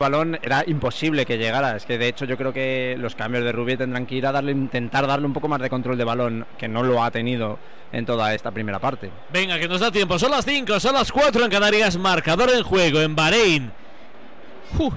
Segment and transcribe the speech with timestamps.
[0.00, 1.76] balón era imposible que llegara.
[1.76, 4.32] Es que de hecho yo creo que los cambios de Rubí tendrán que ir a
[4.32, 7.58] darle, intentar darle un poco más de control de balón, que no lo ha tenido
[7.92, 9.10] en toda esta primera parte.
[9.30, 10.18] Venga, que nos da tiempo.
[10.18, 11.98] Son las 5, son las 4 en Canarias.
[11.98, 13.72] Marcador en juego en Bahrein.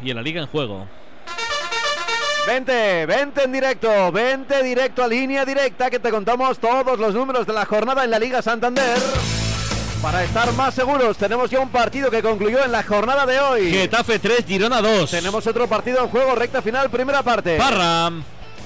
[0.01, 0.87] y en la liga en juego.
[2.47, 7.45] Vente, vente en directo, vente directo a línea directa que te contamos todos los números
[7.45, 8.99] de la jornada en la Liga Santander.
[10.03, 13.71] Para estar más seguros, tenemos ya un partido que concluyó en la jornada de hoy.
[13.71, 15.09] Getafe 3, Girona 2.
[15.09, 17.55] Tenemos otro partido en juego, recta final, primera parte.
[17.55, 18.11] Parra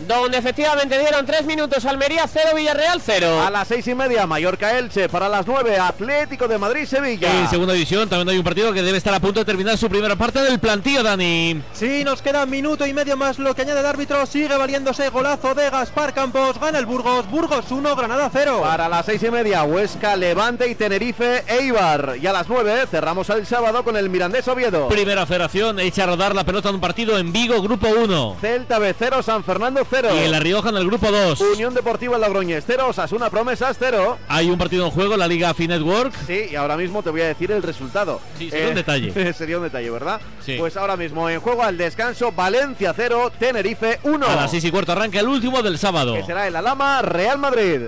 [0.06, 3.42] donde efectivamente dieron tres minutos Almería 0, Villarreal 0.
[3.42, 5.10] A las seis y media, Mallorca Elche.
[5.10, 7.40] Para las nueve, Atlético de Madrid Sevilla.
[7.40, 9.90] En segunda división también hay un partido que debe estar a punto de terminar su
[9.90, 11.62] primera parte del plantío, Dani.
[11.74, 14.26] Sí, nos queda minuto y medio más lo que añade el árbitro.
[14.26, 16.60] Sigue valiéndose golazo de Gaspar Campos.
[16.60, 17.30] Gana el Burgos.
[17.30, 18.62] Burgos 1, Granada 0.
[18.62, 22.16] Para las seis y media, Huesca, Levante y Tenerife Eibar.
[22.22, 24.88] Y a las nueve cerramos el sábado con el Mirandés Oviedo.
[24.90, 28.38] Primera federación, echa a rodar la pelota en un partido en Vigo, grupo 1.
[28.42, 30.10] Celta B 0, San Fernando 0.
[30.14, 31.42] Y en La Rioja en el grupo 2.
[31.42, 34.18] Unión Deportiva Logroñés 0, Osasuna Promesas 0.
[34.28, 36.14] Hay un partido en juego, la Liga Fi Network.
[36.26, 38.22] Sí, y ahora mismo te voy a decir el resultado.
[38.38, 39.34] Sí, sería un eh, detalle.
[39.34, 40.22] sería un detalle, ¿verdad?
[40.44, 40.56] Sí.
[40.58, 44.28] Pues ahora mismo en juego al descanso, Valencia 0, Tenerife 1.
[44.28, 46.14] A las 6 y cuarto arranca el último del sábado.
[46.14, 47.82] Que será el Alama Real Madrid.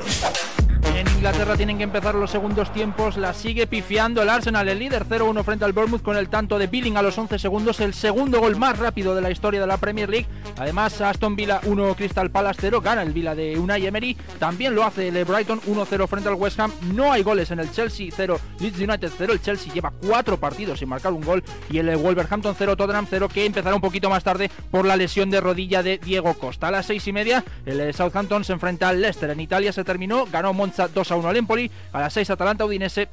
[0.84, 3.18] En Inglaterra tienen que empezar los segundos tiempos.
[3.18, 6.68] La sigue pifiando el Arsenal, el líder 0-1 frente al Bournemouth con el tanto de
[6.68, 7.80] Billing a los 11 segundos.
[7.80, 10.28] El segundo gol más rápido de la historia de la Premier League.
[10.58, 12.82] Además, Aston Villa 1, Crystal Palace 0.
[12.82, 14.18] Gana el Villa de Unai Emery.
[14.40, 16.72] También lo hace el Brighton 1-0 frente al West Ham.
[16.94, 19.34] No hay goles en el Chelsea 0, Leeds United 0.
[19.34, 21.44] El Chelsea lleva cuatro partidos sin marcar un gol.
[21.70, 25.30] Y el Wolverhampton 0, Tottenham 0, que empezará un poquito más tarde por la lesión
[25.30, 26.70] de rodilla de Diego Costa.
[26.70, 29.30] A las 6 y media, el Southampton se enfrenta al Leicester.
[29.30, 31.72] En Italia se terminó, ganó Monza 2 1 al Empoli.
[31.94, 33.10] A las 6 Atalanta Udinese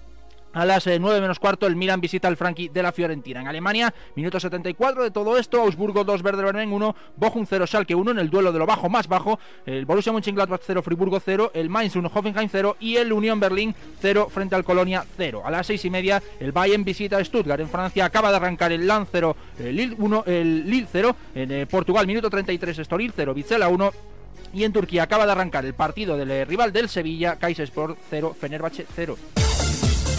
[0.53, 3.43] a las 9 eh, menos cuarto, el Milan visita al Frankie de la Fiorentina.
[3.43, 5.61] En Alemania, minuto 74 de todo esto.
[5.61, 8.89] Augsburgo 2, Werder Bremen 1, Bochum 0, Schalke 1 en el duelo de lo bajo
[8.89, 9.39] más bajo.
[9.67, 13.75] El Borussia Mönchengladbach 0, Friburgo 0, el Mainz 1, Hoffenheim 0 y el Unión Berlín
[14.01, 15.43] 0 frente al Colonia 0.
[15.45, 18.07] A las 6 y media, el Bayern visita a Stuttgart en Francia.
[18.07, 21.17] Acaba de arrancar el Lan 0, el Lille 1, el Lille 0.
[21.35, 24.16] En eh, Portugal, minuto 33, Estoril 0, Vizela 1.
[24.57, 28.35] Y en Turquía acaba de arrancar el partido del eh, rival del Sevilla, Kayserispor 0,
[28.41, 29.19] Fenerbahce 0.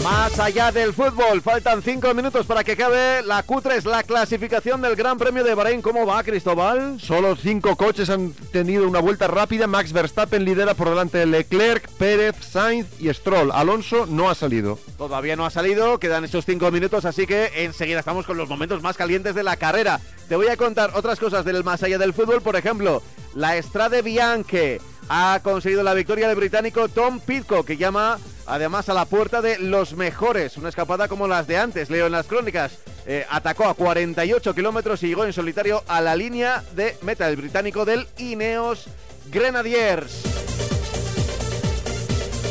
[0.02, 4.94] Más allá del fútbol, faltan cinco minutos para que acabe la Q3, la clasificación del
[4.94, 5.82] Gran Premio de Bahrein.
[5.82, 7.00] ¿Cómo va, Cristóbal?
[7.00, 9.66] Solo cinco coches han tenido una vuelta rápida.
[9.66, 13.50] Max Verstappen lidera por delante de Leclerc, Pérez, Sainz y Stroll.
[13.50, 14.78] Alonso no ha salido.
[14.96, 18.80] Todavía no ha salido, quedan esos cinco minutos, así que enseguida estamos con los momentos
[18.82, 20.00] más calientes de la carrera.
[20.28, 23.02] Te voy a contar otras cosas del más allá del fútbol, por ejemplo,
[23.34, 28.94] la Estrade Bianche ha conseguido la victoria del británico Tom Pitcock, que llama además a
[28.94, 30.56] la puerta de los mejores.
[30.56, 32.78] Una escapada como las de antes, leo en las crónicas.
[33.06, 37.36] Eh, atacó a 48 kilómetros y llegó en solitario a la línea de meta, el
[37.36, 38.86] británico del Ineos
[39.30, 40.22] Grenadiers.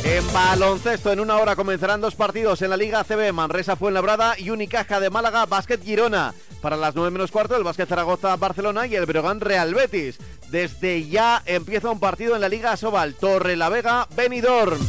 [0.04, 4.50] En baloncesto, en una hora comenzarán dos partidos en la Liga CB, Manresa Fuenlabrada y
[4.50, 6.32] Unicaja de Málaga, Básquet Girona.
[6.62, 10.18] Para las 9 menos cuarto, el Básquet Zaragoza Barcelona y el Breogán Real Betis.
[10.50, 14.80] Desde ya empieza un partido en la Liga Sobal, Torre la Vega, Benidorm.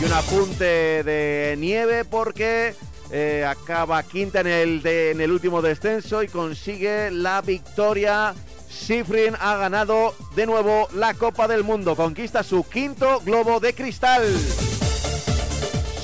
[0.00, 2.74] Y un apunte de nieve porque
[3.10, 8.34] eh, acaba quinta en el, en el último descenso y consigue la victoria.
[8.70, 14.22] Sifrin ha ganado de nuevo la Copa del Mundo, conquista su quinto globo de cristal.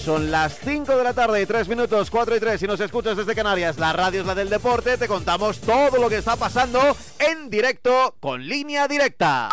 [0.05, 2.61] Son las 5 de la tarde y 3 minutos, 4 y 3.
[2.61, 4.99] Si nos escuchas desde Canarias, la radio es la del deporte.
[4.99, 6.81] Te contamos todo lo que está pasando
[7.19, 9.49] en directo con línea directa.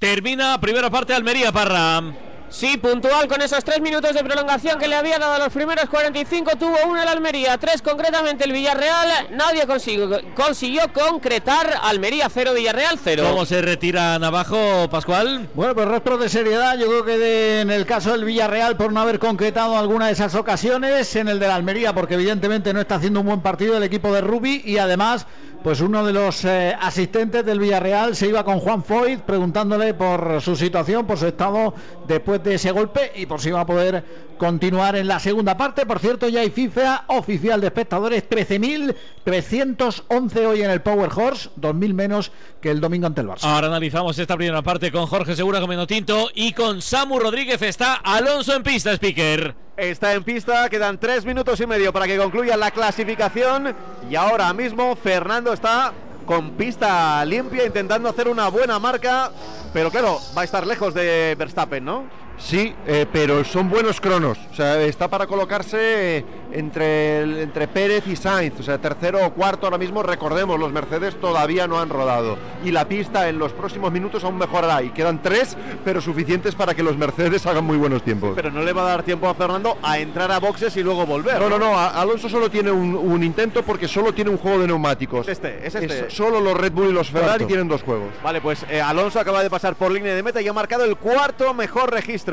[0.00, 2.27] Termina primera parte Almería Parra.
[2.50, 5.88] Sí, puntual con esos tres minutos de prolongación que le había dado a los primeros
[5.88, 6.52] 45.
[6.58, 9.28] Tuvo uno el Almería, tres concretamente el Villarreal.
[9.32, 13.24] Nadie consiguió, consiguió concretar Almería 0, Villarreal 0.
[13.30, 15.48] ¿Cómo se retiran abajo, Pascual?
[15.54, 16.78] Bueno, pues rostro de seriedad.
[16.78, 20.34] Yo creo que en el caso del Villarreal, por no haber concretado alguna de esas
[20.34, 23.82] ocasiones, en el de la Almería, porque evidentemente no está haciendo un buen partido el
[23.82, 25.26] equipo de Rubi y además
[25.62, 30.40] pues uno de los eh, asistentes del Villarreal se iba con Juan Foyt preguntándole por
[30.40, 31.74] su situación, por su estado
[32.06, 35.84] después de ese golpe y por si iba a poder continuar en la segunda parte.
[35.84, 41.92] Por cierto, ya hay FIFA oficial de espectadores, 13.311 hoy en el Power Horse, 2.000
[41.92, 42.32] menos
[42.62, 43.42] que el domingo ante el Barça.
[43.42, 47.60] Ahora analizamos esta primera parte con Jorge Segura Comeno Tinto y con Samu Rodríguez.
[47.60, 49.54] Está Alonso en pista, speaker.
[49.76, 53.74] Está en pista, quedan tres minutos y medio para que concluya la clasificación
[54.10, 55.92] y ahora mismo Fernando está
[56.26, 59.30] con pista limpia intentando hacer una buena marca,
[59.72, 62.27] pero claro, va a estar lejos de Verstappen, ¿no?
[62.38, 64.38] Sí, eh, pero son buenos cronos.
[64.50, 68.60] O sea, está para colocarse eh, entre, entre Pérez y Sainz.
[68.60, 70.02] O sea, tercero o cuarto ahora mismo.
[70.02, 72.38] Recordemos, los Mercedes todavía no han rodado.
[72.64, 74.82] Y la pista en los próximos minutos aún mejorará.
[74.82, 78.32] Y quedan tres, pero suficientes para que los Mercedes hagan muy buenos tiempos.
[78.36, 81.06] Pero no le va a dar tiempo a Fernando a entrar a boxes y luego
[81.06, 81.40] volver.
[81.40, 81.78] No, no, no.
[81.78, 85.26] Alonso solo tiene un, un intento porque solo tiene un juego de neumáticos.
[85.26, 86.10] Es este, es este.
[86.10, 88.08] solo los Red Bull y los Ferrari tienen dos juegos.
[88.22, 90.96] Vale, pues eh, Alonso acaba de pasar por línea de meta y ha marcado el
[90.96, 92.27] cuarto mejor registro.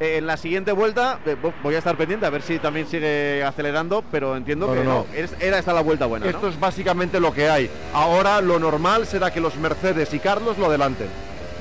[0.00, 2.86] Eh, en la siguiente vuelta eh, vo- voy a estar pendiente a ver si también
[2.86, 5.06] sigue acelerando, pero entiendo No, que no,
[5.40, 6.30] Era esta la vuelta buena, ¿no?
[6.30, 7.68] Esto es básicamente lo que hay.
[7.92, 11.08] Ahora lo normal será que los Mercedes y Carlos lo adelanten.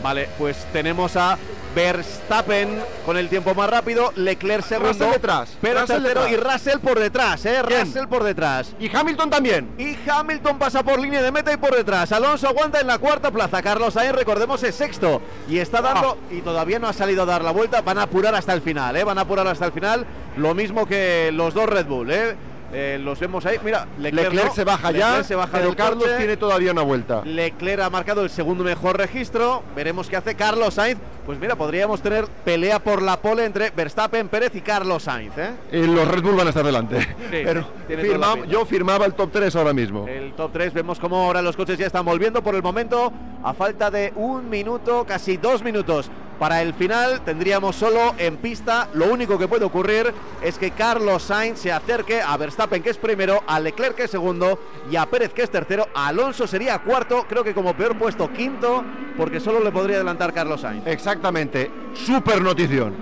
[0.07, 1.37] Vale, pues tenemos a
[1.75, 6.31] Verstappen con el tiempo más rápido, Leclerc segundo, Russell detrás, pero Russell tercero detrás.
[6.31, 7.61] y Russell por detrás, ¿eh?
[7.67, 7.81] Bien.
[7.81, 8.73] Russell por detrás.
[8.79, 9.69] Y Hamilton también.
[9.77, 12.13] Y Hamilton pasa por línea de meta y por detrás.
[12.13, 13.61] Alonso aguanta en la cuarta plaza.
[13.61, 15.21] Carlos Sainz, recordemos, es sexto.
[15.49, 17.81] Y está dando, y todavía no ha salido a dar la vuelta.
[17.81, 19.03] Van a apurar hasta el final, ¿eh?
[19.03, 20.05] Van a apurar hasta el final.
[20.37, 22.37] Lo mismo que los dos Red Bull, ¿eh?
[22.73, 23.57] Eh, los vemos ahí.
[23.63, 24.53] Mira, Leclerc, Leclerc no.
[24.55, 26.17] se baja ya, se baja pero Carlos coche.
[26.17, 27.21] tiene todavía una vuelta.
[27.23, 29.63] Leclerc ha marcado el segundo mejor registro.
[29.75, 30.99] Veremos qué hace Carlos Sainz.
[31.25, 35.51] Pues mira, podríamos tener pelea por la pole entre Verstappen, Pérez y Carlos Sainz, ¿eh?
[35.71, 37.05] Eh, los Red Bull van a estar delante.
[37.29, 40.07] pero firma- yo firmaba el top 3 ahora mismo.
[40.07, 43.11] El top 3, vemos cómo ahora los coches ya están volviendo por el momento.
[43.43, 48.89] A falta de un minuto, casi dos minutos para el final, tendríamos solo en pista.
[48.93, 52.97] Lo único que puede ocurrir es que Carlos Sainz se acerque a Verstappen, que es
[52.97, 54.59] primero, a Leclerc, que es segundo,
[54.91, 55.87] y a Pérez, que es tercero.
[55.93, 58.83] Alonso sería cuarto, creo que como peor puesto quinto,
[59.17, 60.85] porque solo le podría adelantar Carlos Sainz.
[60.85, 61.71] Exactamente.
[61.93, 62.95] Super notición.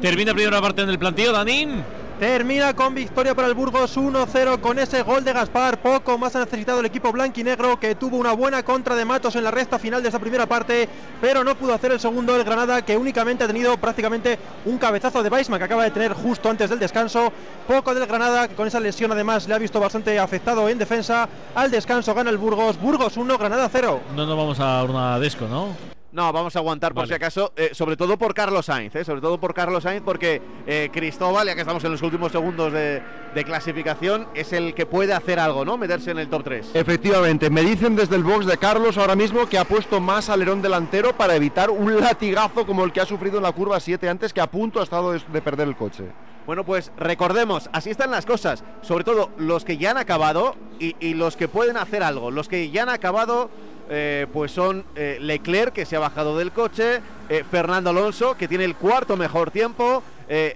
[0.00, 2.03] Termina primera parte del plantillo, Danín.
[2.18, 5.82] Termina con victoria para el Burgos 1-0 con ese gol de Gaspar.
[5.82, 9.42] Poco más ha necesitado el equipo blanquinegro que tuvo una buena contra de Matos en
[9.42, 10.88] la recta final de esa primera parte,
[11.20, 15.24] pero no pudo hacer el segundo el Granada que únicamente ha tenido prácticamente un cabezazo
[15.24, 17.32] de Weissman que acaba de tener justo antes del descanso.
[17.66, 21.28] Poco del Granada que con esa lesión además le ha visto bastante afectado en defensa.
[21.56, 22.80] Al descanso gana el Burgos.
[22.80, 24.00] Burgos 1, Granada 0.
[24.14, 25.93] No nos vamos a una desco, ¿no?
[26.14, 27.08] No, vamos a aguantar por Vale.
[27.08, 30.40] si acaso, eh, sobre todo por Carlos Sainz, eh, sobre todo por Carlos Sainz, porque
[30.64, 33.02] eh, Cristóbal, ya que estamos en los últimos segundos de,
[33.34, 35.76] de clasificación, es el que puede hacer algo, ¿no?
[35.76, 36.70] Meterse en el top 3.
[36.74, 40.62] Efectivamente, me dicen desde el box de Carlos ahora mismo que ha puesto más alerón
[40.62, 44.32] delantero para evitar un latigazo como el que ha sufrido en la curva 7 antes,
[44.32, 46.04] que a punto ha estado de, de perder el coche.
[46.46, 48.62] Bueno, pues recordemos, así están las cosas.
[48.82, 52.30] Sobre todo los que ya han acabado y, y los que pueden hacer algo.
[52.30, 53.48] Los que ya han acabado,
[53.90, 58.48] eh, pues son eh, Leclerc, que se ha bajado del coche, eh, Fernando Alonso, que
[58.48, 60.02] tiene el cuarto mejor tiempo.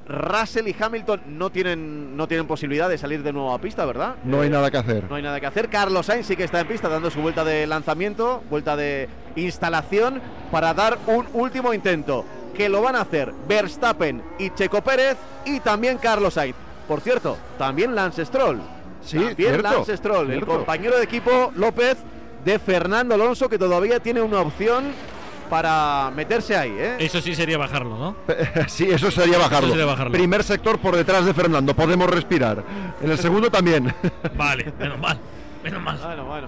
[0.06, 4.14] Russell y Hamilton no tienen, no tienen posibilidad de salir de nuevo a pista, ¿verdad?
[4.25, 5.04] No hay nada que hacer.
[5.10, 5.69] No hay nada que hacer.
[5.69, 10.22] Carlos Sainz sí que está en pista dando su vuelta de lanzamiento, vuelta de instalación
[10.50, 12.25] para dar un último intento.
[12.56, 16.56] Que lo van a hacer Verstappen y Checo Pérez y también Carlos Sainz.
[16.88, 18.62] Por cierto, también Lance Stroll.
[19.02, 21.98] Sí, también cierto, Lance Stroll, el compañero de equipo López
[22.44, 24.93] de Fernando Alonso, que todavía tiene una opción
[25.50, 26.75] para meterse ahí.
[26.76, 26.96] ¿eh?
[26.99, 28.17] Eso sí sería bajarlo, ¿no?
[28.69, 29.70] Sí, eso sería bajarlo.
[29.70, 30.12] sería bajarlo.
[30.12, 32.62] Primer sector por detrás de Fernando, podemos respirar.
[33.00, 33.93] En el segundo también.
[34.37, 35.19] Vale, menos mal.
[35.64, 35.99] Menos mal.
[36.05, 36.46] Bueno, bueno.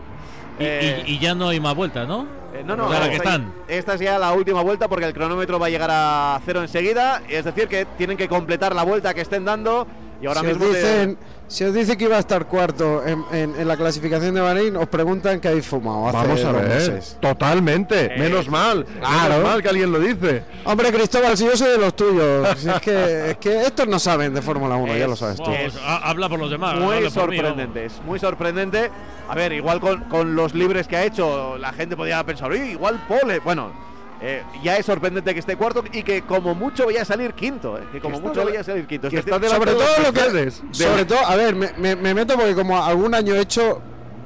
[0.58, 2.26] Y, Eh, y- y ya no hay más vueltas, ¿no?
[2.54, 3.54] Eh, no, no, Ahora que esta- están.
[3.68, 7.22] Esta es ya la última vuelta porque el cronómetro va a llegar a cero enseguida.
[7.28, 9.86] Es decir, que tienen que completar la vuelta que estén dando.
[10.20, 10.66] Y ahora os mismo.
[10.66, 11.16] dicen,
[11.50, 14.76] si os dice que iba a estar cuarto en, en- en la clasificación de Bahrein,
[14.76, 16.06] os preguntan que habéis fumado.
[16.06, 16.68] hace Vamos a ver.
[16.68, 17.16] meses.
[17.20, 18.04] Totalmente.
[18.14, 18.84] Eh, menos mal.
[18.84, 19.34] claro.
[19.34, 20.44] Menos mal que alguien lo dice.
[20.64, 22.48] Hombre, Cristóbal, si yo soy de los tuyos.
[22.56, 25.50] si es, que, es que estos no saben de Fórmula 1, ya lo sabes tú.
[25.84, 26.76] Habla por los demás.
[26.78, 28.90] muy mí, sorprendente, es muy sorprendente.
[29.28, 32.58] A ver, igual con, con los libres que ha hecho, la gente podría pensar, "Uy,
[32.60, 33.40] igual pole.
[33.40, 33.72] Bueno,
[34.22, 37.78] eh, ya es sorprendente que esté cuarto y que como mucho vaya a salir quinto.
[37.78, 39.06] eh, que como mucho vaya a salir quinto.
[39.06, 40.20] Es que decir, está delante Sobre todo lo que.
[40.20, 40.62] Mercedes.
[40.72, 43.80] Sobre todo, a ver, me, me- me meto porque como algún año he hecho,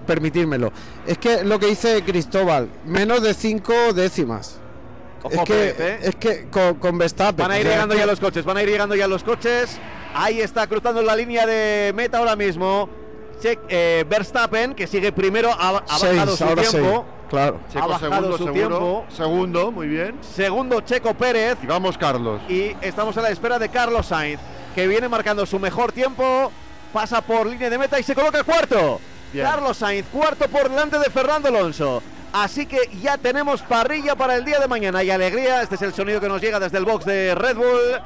[0.07, 0.73] permitírmelo.
[1.07, 4.61] Es que lo que dice Cristóbal, menos de cinco décimas.
[5.23, 5.99] Ojo, es que, ¿eh?
[6.03, 7.43] es que con, con Verstappen.
[7.45, 9.79] Van a ir llegando ya los coches, van a ir llegando ya los coches.
[10.15, 12.89] Ahí está cruzando la línea de meta ahora mismo.
[13.41, 16.63] Che- eh, Verstappen, que sigue primero, ha, ha seis, bajado su tiempo.
[16.71, 17.01] seis,
[17.35, 17.61] claro.
[17.73, 18.53] Checo bajado segundo, su seguro.
[18.53, 19.05] tiempo.
[19.09, 20.19] Segundo, muy bien.
[20.23, 21.59] Segundo, Checo Pérez.
[21.63, 22.41] Y vamos, Carlos.
[22.49, 24.41] Y estamos a la espera de Carlos Sainz,
[24.75, 26.51] que viene marcando su mejor tiempo.
[26.93, 29.01] Pasa por línea de meta y se coloca cuarto.
[29.33, 29.45] Bien.
[29.45, 32.03] Carlos Sainz, cuarto por delante de Fernando Alonso.
[32.33, 35.63] Así que ya tenemos parrilla para el día de mañana y alegría.
[35.63, 38.01] Este es el sonido que nos llega desde el box de Red Bull.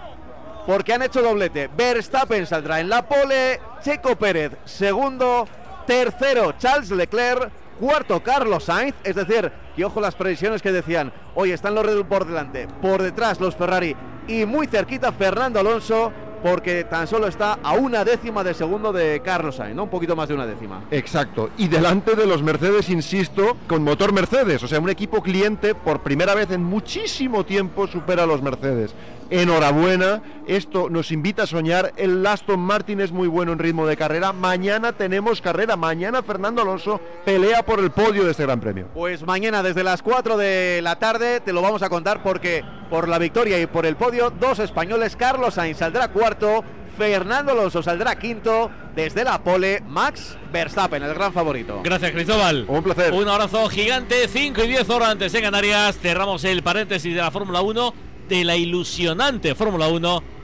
[0.67, 1.71] Porque han hecho doblete.
[1.75, 3.59] Verstappen saldrá en la pole.
[3.83, 5.49] Checo Pérez, segundo.
[5.87, 7.51] Tercero, Charles Leclerc.
[7.79, 8.95] Cuarto, Carlos Sainz.
[9.05, 12.69] Es decir, que ojo las previsiones que decían, hoy están los Red Bull por delante,
[12.83, 18.05] por detrás los Ferrari y muy cerquita Fernando Alonso porque tan solo está a una
[18.05, 19.85] décima de segundo de Carlos Sainz, ¿no?
[19.85, 20.85] Un poquito más de una décima.
[20.91, 21.51] Exacto.
[21.59, 24.63] Y delante de los Mercedes, insisto, con motor Mercedes.
[24.63, 28.95] O sea, un equipo cliente por primera vez en muchísimo tiempo supera a los Mercedes.
[29.31, 31.93] Enhorabuena, esto nos invita a soñar.
[31.97, 34.33] El Aston Martin es muy bueno en ritmo de carrera.
[34.33, 35.77] Mañana tenemos carrera.
[35.77, 38.89] Mañana Fernando Alonso pelea por el podio de este Gran Premio.
[38.95, 43.09] Pues mañana desde las 4 de la tarde te lo vamos a contar porque por
[43.09, 46.65] la victoria y por el podio, dos españoles, Carlos Sainz saldrá cuarto,
[46.97, 51.81] Fernando Alonso saldrá quinto, desde la pole, Max Verstappen, el gran favorito.
[51.85, 52.65] Gracias, Cristóbal.
[52.67, 53.13] Un placer.
[53.13, 55.99] Un abrazo gigante, 5 y 10 horas antes en Canarias.
[56.01, 57.95] Cerramos el paréntesis de la Fórmula 1,
[58.29, 60.23] de la ilusionante Fórmula 1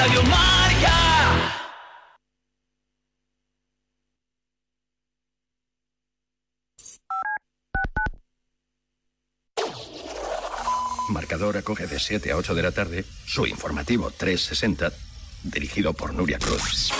[0.00, 0.94] Radio Marca.
[11.10, 14.90] Marcador acoge de 7 a 8 de la tarde su informativo 360,
[15.42, 16.92] dirigido por Nuria Cruz.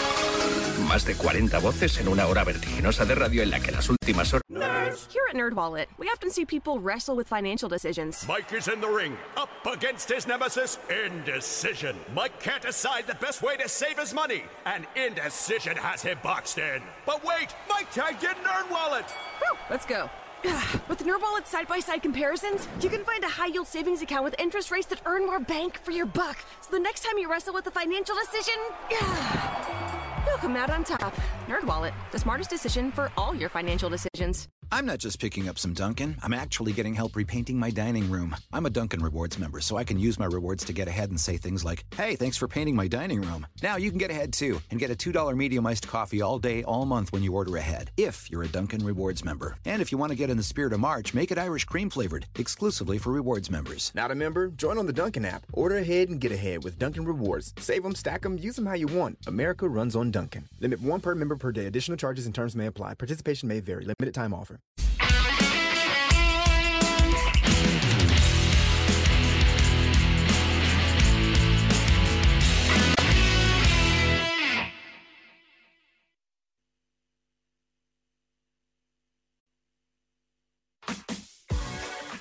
[0.86, 4.34] Más de 40 voces en una hora vertiginosa de radio en la que las últimas
[4.34, 4.69] horas...
[4.90, 8.26] Here at NerdWallet, we often see people wrestle with financial decisions.
[8.26, 11.96] Mike is in the ring, up against his nemesis, Indecision.
[12.14, 16.58] Mike can't decide the best way to save his money, and Indecision has him boxed
[16.58, 16.82] in.
[17.06, 19.08] But wait, Mike tagged in NerdWallet.
[19.10, 20.10] Whew, let's go.
[20.88, 25.02] With NerdWallet side-by-side comparisons, you can find a high-yield savings account with interest rates that
[25.04, 26.38] earn more bank for your buck.
[26.62, 28.54] So the next time you wrestle with a financial decision,
[28.90, 31.14] you'll come out on top.
[31.46, 34.48] NerdWallet, the smartest decision for all your financial decisions.
[34.72, 38.36] I'm not just picking up some Dunkin', I'm actually getting help repainting my dining room.
[38.52, 41.18] I'm a Dunkin' Rewards member, so I can use my rewards to get ahead and
[41.18, 43.48] say things like, hey, thanks for painting my dining room.
[43.64, 46.62] Now you can get ahead too and get a $2 medium iced coffee all day,
[46.62, 49.56] all month when you order ahead, if you're a Dunkin' Rewards member.
[49.66, 51.90] And if you want to get in the spirit of March, make it Irish cream
[51.90, 53.90] flavored, exclusively for rewards members.
[53.96, 54.50] Not a member?
[54.50, 55.46] Join on the Dunkin' app.
[55.52, 57.54] Order ahead and get ahead with Dunkin' Rewards.
[57.58, 59.18] Save them, stack them, use them how you want.
[59.26, 60.48] America runs on Dunkin'.
[60.60, 61.66] Limit one per member per day.
[61.66, 62.94] Additional charges and terms may apply.
[62.94, 63.84] Participation may vary.
[63.84, 64.59] Limited time offer.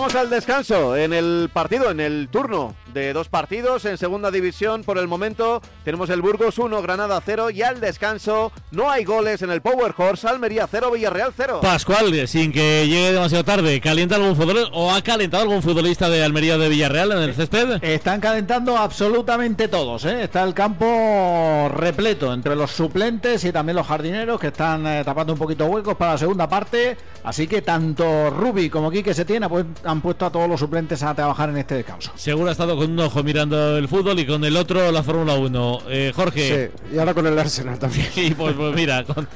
[0.00, 4.82] Estamos al descanso en el partido, en el turno de dos partidos en segunda división.
[4.82, 9.42] Por el momento tenemos el Burgos 1, Granada 0 y al descanso no hay goles
[9.42, 11.60] en el Power Horse, Almería 0, Villarreal 0.
[11.60, 16.24] Pascual, sin que llegue demasiado tarde, ¿calienta algún futbolista o ha calentado algún futbolista de
[16.24, 17.84] Almería de Villarreal en el césped?
[17.84, 20.06] Están calentando absolutamente todos.
[20.06, 20.22] ¿eh?
[20.22, 25.34] Está el campo repleto entre los suplentes y también los jardineros que están eh, tapando
[25.34, 26.96] un poquito huecos para la segunda parte.
[27.22, 31.14] Así que tanto Rubi como Quique Setién pues, han puesto a todos los suplentes a
[31.14, 32.12] trabajar en este descanso.
[32.16, 35.34] Seguro ha estado con un ojo mirando el fútbol y con el otro la Fórmula
[35.34, 35.78] 1.
[35.88, 36.70] Eh, Jorge.
[36.90, 38.06] Sí, y ahora con el Arsenal también.
[38.14, 39.28] Sí, pues, pues mira, con-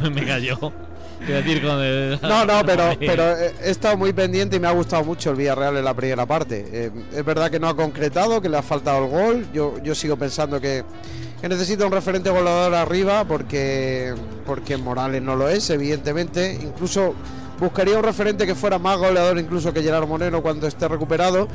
[0.00, 0.58] me, me cayó.
[1.26, 4.72] Decir, con el- No, no, pero, pero he he estado muy pendiente y me ha
[4.72, 6.66] gustado mucho el Villarreal en la primera parte.
[6.72, 9.46] Eh, es verdad que no ha concretado, que le ha faltado el gol.
[9.52, 10.82] Yo, yo sigo pensando que,
[11.40, 14.14] que necesita un referente goleador arriba porque,
[14.46, 16.58] porque Morales no lo es, evidentemente.
[16.62, 17.14] Incluso
[17.60, 21.46] buscaría un referente que fuera más goleador incluso que Gerard Moreno cuando esté recuperado.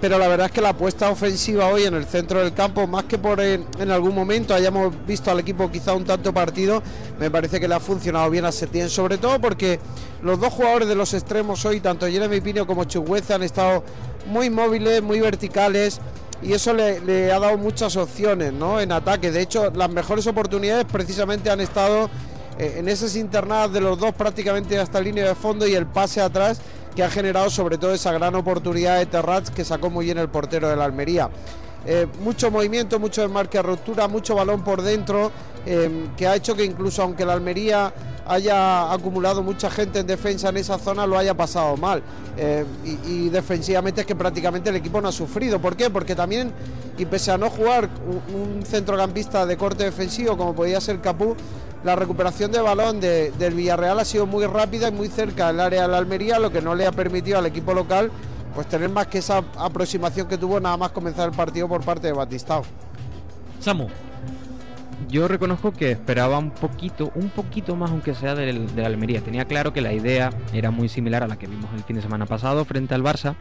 [0.00, 3.04] Pero la verdad es que la apuesta ofensiva hoy en el centro del campo, más
[3.04, 6.82] que por en, algún momento hayamos visto al equipo quizá un tanto partido,
[7.18, 9.80] me parece que le ha funcionado bien a Setién, sobre todo porque
[10.20, 13.82] los dos jugadores de los extremos hoy, tanto Jeremy Pino como Chugueza, han estado
[14.26, 16.00] muy móviles, muy verticales.
[16.42, 18.80] y eso le, le ha dado muchas opciones ¿no?
[18.80, 19.30] en ataque.
[19.30, 22.10] De hecho, las mejores oportunidades precisamente han estado
[22.58, 26.60] en esas internadas de los dos prácticamente hasta línea de fondo y el pase atrás
[26.94, 30.28] que ha generado sobre todo esa gran oportunidad de Terrats que sacó muy bien el
[30.28, 31.28] portero de la Almería.
[31.86, 35.30] Eh, mucho movimiento, mucho desmarque a ruptura, mucho balón por dentro,
[35.66, 37.92] eh, que ha hecho que incluso aunque la Almería
[38.26, 42.02] haya acumulado mucha gente en defensa en esa zona, lo haya pasado mal.
[42.38, 45.60] Eh, y, y defensivamente es que prácticamente el equipo no ha sufrido.
[45.60, 45.90] ¿Por qué?
[45.90, 46.52] Porque también,
[46.96, 51.36] y pese a no jugar un, un centrocampista de corte defensivo como podía ser Capú,
[51.84, 55.60] la recuperación de balón de- del Villarreal ha sido muy rápida y muy cerca del
[55.60, 58.10] área de la Almería, lo que no le ha permitido al equipo local
[58.54, 62.06] pues tener más que esa aproximación que tuvo nada más comenzar el partido por parte
[62.06, 62.62] de Batistao.
[63.58, 63.88] Samu.
[65.08, 69.20] Yo reconozco que esperaba un poquito, un poquito más aunque sea del, de la Almería.
[69.20, 72.02] Tenía claro que la idea era muy similar a la que vimos el fin de
[72.02, 73.34] semana pasado frente al Barça,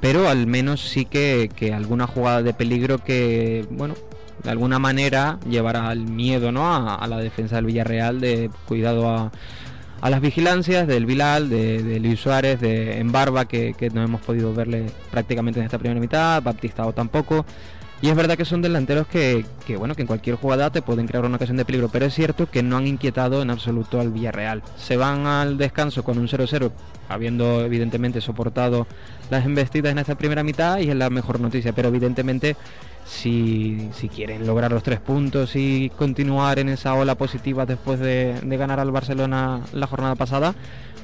[0.00, 3.94] pero al menos sí que, que alguna jugada de peligro que, bueno,
[4.42, 6.74] de alguna manera llevará al miedo ¿no?
[6.74, 9.32] a, la defensa del Villarreal de cuidado a,
[10.00, 14.20] a las vigilancias del Vilal, de, de Luis Suárez, de Embarba, que, que no hemos
[14.20, 17.44] podido verle prácticamente en esta primera mitad, Baptistao tampoco.
[18.00, 19.44] Y es verdad que son delanteros que,
[19.76, 22.48] bueno, que en cualquier jugada te pueden crear una ocasión de peligro, pero es cierto
[22.48, 24.62] que no han inquietado en absoluto al Villarreal.
[24.76, 26.70] Se van al descanso con un 0-0,
[27.08, 28.86] habiendo evidentemente soportado
[29.30, 32.56] las embestidas en esta primera mitad y es la mejor noticia, pero evidentemente
[33.04, 38.40] si, si quieren lograr los tres puntos y continuar en esa ola positiva después de,
[38.40, 40.54] de ganar al Barcelona la jornada pasada,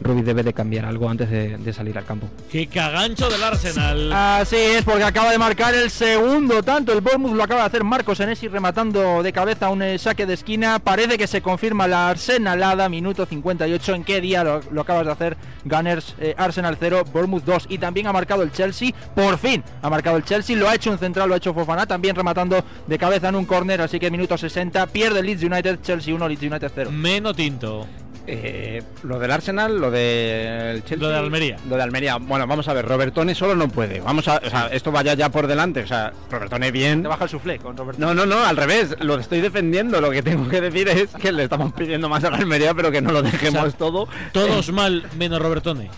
[0.00, 2.28] Rubí debe de cambiar algo antes de, de salir al campo.
[2.50, 4.12] Qué cagancho del Arsenal.
[4.12, 6.92] Así es, porque acaba de marcar el segundo tanto.
[6.92, 10.34] El Bournemouth lo acaba de hacer Marcos Senesi rematando de cabeza un eh, saque de
[10.34, 10.78] esquina.
[10.78, 13.94] Parece que se confirma la Arsenalada, minuto 58.
[13.94, 15.36] ¿En qué día lo, lo acabas de hacer?
[15.64, 17.66] Gunners eh, Arsenal 0, Bournemouth 2.
[17.68, 18.90] Y también ha marcado el Chelsea.
[19.14, 20.56] Por fin ha marcado el Chelsea.
[20.56, 21.86] Lo ha hecho un central, lo ha hecho Fofana.
[21.86, 23.80] También rematando de cabeza en un córner.
[23.80, 24.86] Así que minuto 60.
[24.88, 26.90] Pierde el Leeds United, Chelsea 1, Leeds United 0.
[26.92, 27.86] Meno tinto.
[28.26, 31.06] Eh, lo del Arsenal, lo del Chelsea.
[31.06, 31.56] Lo de Almería.
[31.68, 32.16] Lo de Almería.
[32.16, 34.00] Bueno, vamos a ver, Robertone solo no puede.
[34.00, 35.82] Vamos a, o sea, esto vaya ya por delante.
[35.82, 37.02] O sea, Robertone bien.
[37.02, 37.76] Te baja el suflé con.
[37.98, 38.96] No, no, no, al revés.
[39.00, 40.00] Lo estoy defendiendo.
[40.00, 42.90] Lo que tengo que decir es que le estamos pidiendo más a la Almería, pero
[42.90, 44.08] que no lo dejemos O sea, todo.
[44.32, 45.90] Todos mal, menos Robertone.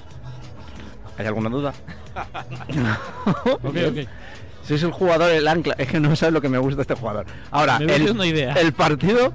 [1.19, 1.73] ¿Hay alguna duda?
[3.63, 4.09] Ok, ok.
[4.63, 5.75] Si es el jugador, el ancla.
[5.79, 7.25] Es que no sabes lo que me gusta este jugador.
[7.53, 8.53] Ahora, Me el, haciendo una idea.
[8.55, 9.33] el partido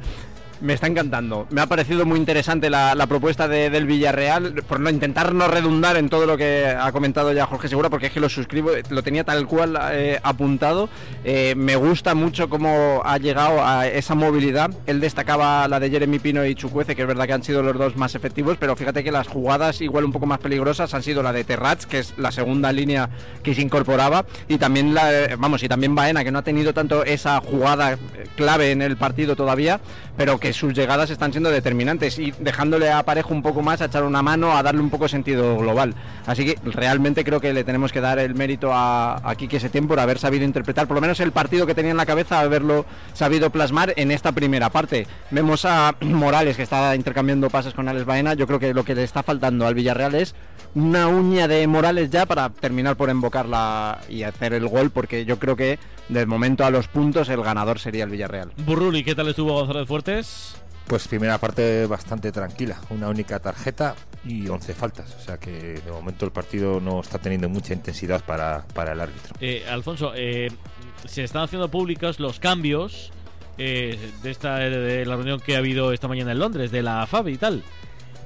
[0.62, 1.48] me está encantando.
[1.50, 5.98] Me ha parecido muy interesante la, propuesta de- del Villarreal, por no intentar no redundar
[5.98, 9.04] en todo lo que ha comentado ya Jorge Segura, porque es que lo suscribo, lo
[9.04, 10.90] tenía tal cual eh, apuntado.
[11.24, 14.72] Eh, me gusta mucho cómo ha llegado a esa movilidad.
[14.86, 17.78] Él destacaba la de Jeremy Pino y Chucuece, que es verdad que han sido los
[17.78, 21.24] dos más efectivos, pero fíjate que las jugadas igual un poco más peligrosas han sido
[21.24, 23.10] la de Terrats, que es la segunda línea
[23.44, 27.04] que se incorporaba, y también la, vamos, y también Baena, que no ha tenido tanto
[27.04, 27.98] esa jugada eh,
[28.36, 29.80] clave en el partido todavía,
[30.18, 33.86] pero que sus llegadas están siendo determinantes y dejándole a Parejo un poco más a
[33.86, 35.94] echar una mano, a darle un poco sentido global.
[36.26, 39.88] Así que realmente creo que le tenemos que dar el mérito a, a Quique Setién
[39.88, 42.86] por haber sabido interpretar por lo menos el partido que tenía en la cabeza, haberlo
[43.14, 45.08] sabido plasmar en esta primera parte.
[45.30, 48.34] Vemos a Morales que está intercambiando pases con Alex Baena.
[48.34, 50.36] Yo creo que lo que le está faltando al Villarreal es
[50.76, 55.40] una uña de Morales ya para terminar por invocarla y hacer el gol, porque yo
[55.40, 55.80] creo que
[56.10, 58.52] del momento a los puntos el ganador sería el Villarreal.
[58.66, 60.56] Burruli, ¿qué tal estuvo González Fuertes?
[60.88, 65.16] Pues primera parte bastante tranquila, una única tarjeta y 11 faltas.
[65.16, 69.00] O sea que de momento el partido no está teniendo mucha intensidad para, para el
[69.00, 69.36] árbitro.
[69.40, 70.52] Eh, Alfonso, eh,
[71.06, 73.12] se están haciendo públicos los cambios
[73.58, 77.06] eh, de esta de la reunión que ha habido esta mañana en Londres, de la
[77.06, 77.64] FAB y tal.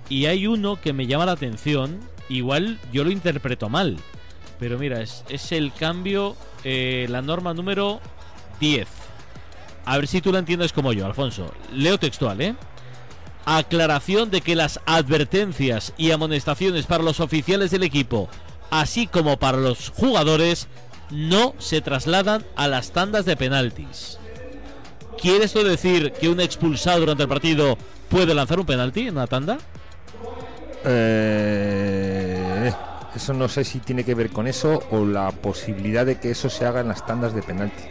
[0.09, 3.97] Y hay uno que me llama la atención, igual yo lo interpreto mal,
[4.59, 7.99] pero mira, es, es el cambio, eh, la norma número
[8.59, 8.87] 10.
[9.85, 11.53] A ver si tú la entiendes como yo, Alfonso.
[11.71, 12.55] Leo textual, ¿eh?
[13.45, 18.27] Aclaración de que las advertencias y amonestaciones para los oficiales del equipo,
[18.71, 20.67] así como para los jugadores,
[21.11, 24.17] no se trasladan a las tandas de penaltis.
[25.21, 27.77] ¿Quiere esto decir que un expulsado durante el partido
[28.09, 29.59] puede lanzar un penalti en una tanda?
[30.83, 31.74] Eh,
[33.15, 36.49] eso no sé si tiene que ver con eso o la posibilidad de que eso
[36.49, 37.83] se haga en las tandas de penalti.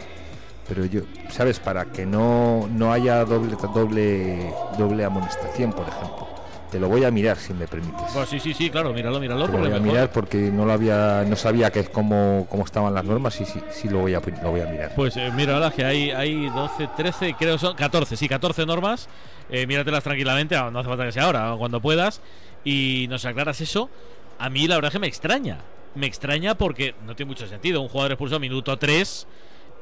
[0.67, 1.59] Pero yo, ¿sabes?
[1.59, 6.27] Para que no, no haya doble, doble, doble amonestación, por ejemplo.
[6.71, 8.11] Te lo voy a mirar si me permites.
[8.13, 9.45] Pues sí, sí, sí, claro, míralo, míralo.
[9.45, 12.93] Te lo voy a mirar porque no lo había, no sabía que cómo, cómo estaban
[12.93, 14.91] las normas y sí, sí lo voy a, lo voy a mirar.
[14.95, 19.07] Pues eh, mira, ahora que hay, hay 12, 13, creo son 14, sí, 14 normas.
[19.49, 22.21] Eh, míratelas tranquilamente, ah, no hace falta que sea ahora, cuando puedas.
[22.63, 23.91] Y nos aclaras eso.
[24.39, 25.59] A mí la verdad es que me extraña.
[25.95, 27.81] Me extraña porque no tiene mucho sentido.
[27.81, 29.27] Un jugador expulsado minuto 3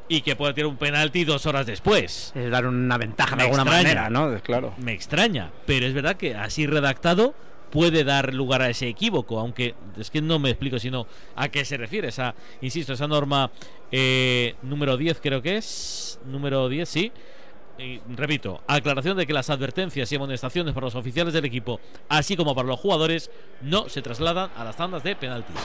[0.09, 2.31] y que pueda tirar un penalti dos horas después.
[2.35, 3.83] Es dar una ventaja Me de alguna extraña.
[3.83, 4.39] manera, ¿no?
[4.41, 4.73] Claro.
[4.77, 7.33] Me extraña, pero es verdad que así redactado
[7.71, 11.65] puede dar lugar a ese equívoco, aunque es que no me explico sino a qué
[11.65, 13.49] se refiere esa, insisto, esa norma
[13.91, 17.11] eh, número 10 creo que es, número 10, sí.
[17.77, 22.35] Y, repito, aclaración de que las advertencias y amonestaciones para los oficiales del equipo, así
[22.37, 23.31] como para los jugadores,
[23.61, 25.55] no se trasladan a las tandas de penaltis.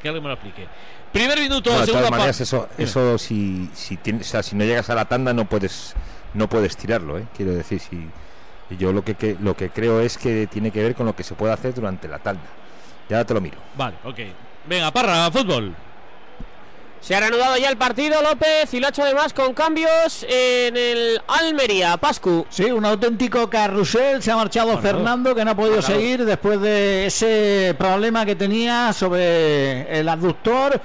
[0.00, 0.66] Que alguien me lo explique.
[1.12, 4.90] Primer minuto, de segunda pa- eso, eso si, si, tienes, o sea, si no llegas
[4.90, 5.94] a la tanda no puedes
[6.34, 7.26] no puedes tirarlo, ¿eh?
[7.34, 8.06] quiero decir, si
[8.78, 11.22] yo lo que, que- lo que creo es que tiene que ver con lo que
[11.24, 12.42] se puede hacer durante la tanda.
[13.08, 13.56] Ya te lo miro.
[13.74, 14.18] Vale, ok.
[14.68, 15.74] Venga, parra, fútbol.
[17.00, 20.76] Se ha reanudado ya el partido López y lo ha hecho además con cambios en
[20.76, 21.96] el Almería.
[21.98, 22.46] Pascu.
[22.50, 24.22] Sí, un auténtico carrusel.
[24.22, 28.92] Se ha marchado Fernando, que no ha podido seguir después de ese problema que tenía
[28.92, 30.80] sobre el abductor.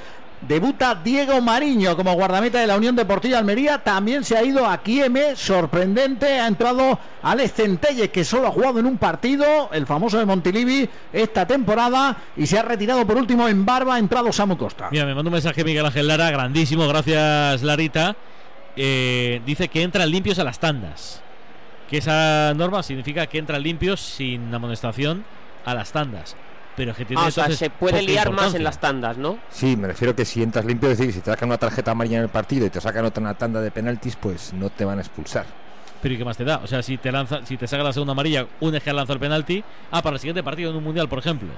[0.47, 3.77] Debuta Diego Mariño como guardameta de la Unión Deportiva Almería.
[3.77, 6.39] También se ha ido a Kieme, sorprendente.
[6.39, 10.89] Ha entrado Alex Centelles, que solo ha jugado en un partido, el famoso de Montilivi,
[11.13, 12.17] esta temporada.
[12.36, 13.95] Y se ha retirado por último en Barba.
[13.95, 14.89] Ha entrado Samu Costa.
[14.91, 18.15] Mira, me manda un mensaje Miguel Ángel Lara, grandísimo, gracias Larita.
[18.75, 21.21] Eh, dice que entran limpios a las tandas.
[21.88, 25.23] Que esa norma significa que entran limpios sin amonestación
[25.65, 26.36] a las tandas.
[26.82, 29.38] Pero que tiene Ah, o sea, se puede liar más en las tandas, ¿no?
[29.52, 32.17] Sí, me refiero que si entras limpio, es decir, si te sacan una tarjeta amarilla
[32.17, 34.84] en el partido y te sacan otra en la tanda de penaltis, pues no te
[34.84, 35.46] van a expulsar.
[36.02, 36.60] Pero ¿y qué más te da?
[36.63, 38.94] O sea, si te lanza, si te saca la segunda amarilla, un es que ha
[38.94, 41.50] lanzado el penalti, ah, para el siguiente partido en un mundial, por ejemplo.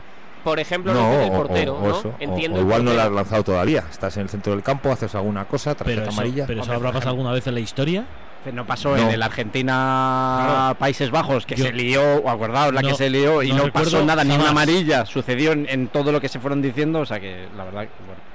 [0.44, 1.98] Por ejemplo, No, el portero, o, o ¿no?
[2.00, 3.86] eso, o- Entiendo o igual no la has lanzado todavía.
[3.90, 6.46] Estás en el centro del campo, haces alguna cosa, tarjeta Pero eso, amarilla.
[6.48, 8.06] pero eso habrá pasado alguna vez en la historia.
[8.52, 9.04] No pasó No.
[9.04, 13.10] en el Argentina Países Bajos, que Yo- se lió, o acordaos la No, que se
[13.10, 14.52] lió y no pasó nada, ni una jamás.
[14.52, 15.06] amarilla.
[15.06, 17.90] Sucedió en, en todo lo que se fueron diciendo, o sea que la verdad, que,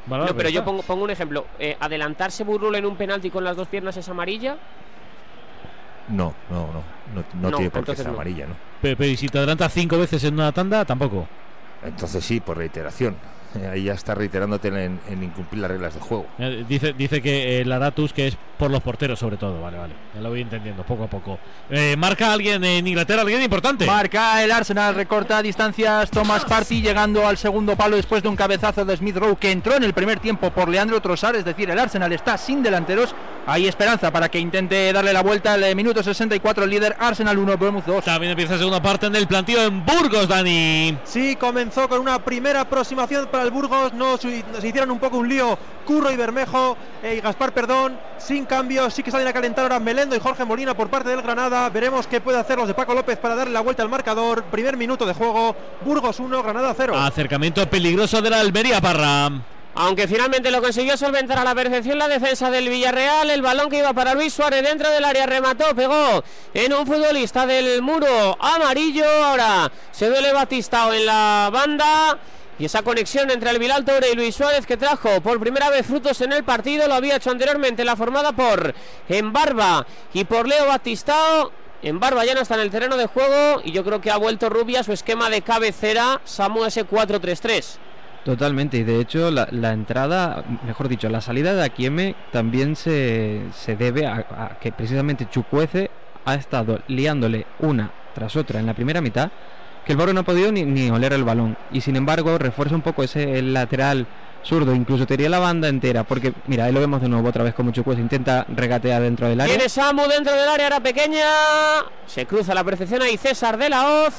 [0.09, 0.25] bueno.
[0.27, 1.47] No, pero yo pongo, pongo un ejemplo.
[1.59, 4.57] Eh, adelantarse Burrul en un penalti con las dos piernas es amarilla.
[6.09, 6.83] No, no, no.
[7.15, 8.15] No, no No, tiene por qué ser no.
[8.15, 8.55] amarilla, ¿no?
[8.81, 11.27] Pero, pero ¿y si te adelantas cinco veces en una tanda, tampoco.
[11.85, 13.17] Entonces sí, por reiteración.
[13.57, 16.27] Eh, Ahí ya está reiterándote en, en incumplir las reglas de juego.
[16.39, 19.95] Eh, Dice, dice que el Aratus que es por los porteros sobre todo, vale, vale.
[20.15, 21.39] Ya lo voy entendiendo poco a poco.
[21.71, 23.87] Eh, marca alguien en Inglaterra, alguien importante.
[23.87, 28.85] Marca el Arsenal, recorta distancias Thomas Party llegando al segundo palo después de un cabezazo
[28.85, 31.79] de Smith Rowe que entró en el primer tiempo por Leandro Trossard, es decir, el
[31.79, 33.15] Arsenal está sin delanteros.
[33.47, 37.39] Hay esperanza para que intente darle la vuelta al eh, minuto 64 el líder Arsenal
[37.39, 38.05] 1 Bournemouth 2.
[38.05, 40.99] También empieza la segunda parte en el plantío en Burgos, Dani.
[41.05, 43.93] Sí, comenzó con una primera aproximación para el Burgos.
[43.93, 47.99] No su- nos hicieron un poco un lío Curro y Bermejo eh, y Gaspar, perdón.
[48.19, 51.23] Sin cambio, sí que salen a calentar ahora Melendo y Jorge Molina por parte del
[51.23, 51.69] Granada.
[51.71, 54.45] Veremos qué puede hacer los de Paco López para darle la vuelta al marcador.
[54.45, 55.55] Primer minuto de juego.
[55.85, 56.97] Burgos 1, Granada 0.
[56.97, 59.31] Acercamiento peligroso de la Almería, Parra.
[59.81, 63.79] Aunque finalmente lo consiguió solventar a la perfección la defensa del Villarreal, el balón que
[63.79, 69.05] iba para Luis Suárez dentro del área remató, pegó en un futbolista del muro amarillo.
[69.25, 72.19] Ahora se duele Batistao en la banda.
[72.59, 75.87] Y esa conexión entre el Bilal Toure y Luis Suárez que trajo por primera vez
[75.87, 78.75] frutos en el partido, lo había hecho anteriormente la formada por
[79.09, 81.53] Embarba y por Leo Batistao.
[81.83, 84.49] Embarba ya no está en el terreno de juego y yo creo que ha vuelto
[84.49, 87.77] Rubia su esquema de cabecera Samu S4-3-3.
[88.25, 93.43] Totalmente, y de hecho la, la entrada, mejor dicho, la salida de Akieme también se,
[93.55, 95.91] se debe a, a que precisamente Chucuece
[96.25, 99.31] ha estado liándole una tras otra en la primera mitad,
[99.89, 102.75] que el Barro no ha podido ni, ni oler el balón, y sin embargo refuerza
[102.75, 104.07] un poco ese el lateral
[104.45, 107.43] zurdo, incluso te diría la banda entera, porque mira, ahí lo vemos de nuevo otra
[107.43, 109.55] vez como Chucuece intenta regatear dentro del área.
[109.55, 111.25] Tiene Samu dentro del área, era pequeña.
[112.07, 114.13] Se cruza la perfección ahí César de la Hoz.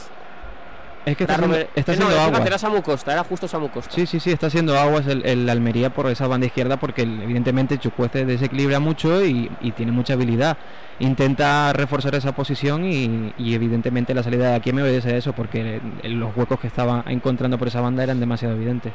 [1.06, 3.92] Es que está, Robert- está eh, no, haciendo era Samu Costa, era justo Samu Costa.
[3.92, 7.22] Sí, sí, sí, está haciendo aguas el, el Almería por esa banda izquierda porque el-
[7.24, 10.58] evidentemente Chucuece desequilibra mucho y, y tiene mucha habilidad.
[11.00, 15.34] Intenta reforzar esa posición y, y evidentemente la salida de aquí me obedece a eso
[15.34, 18.92] porque los huecos que estaba encontrando por esa banda eran demasiado evidentes.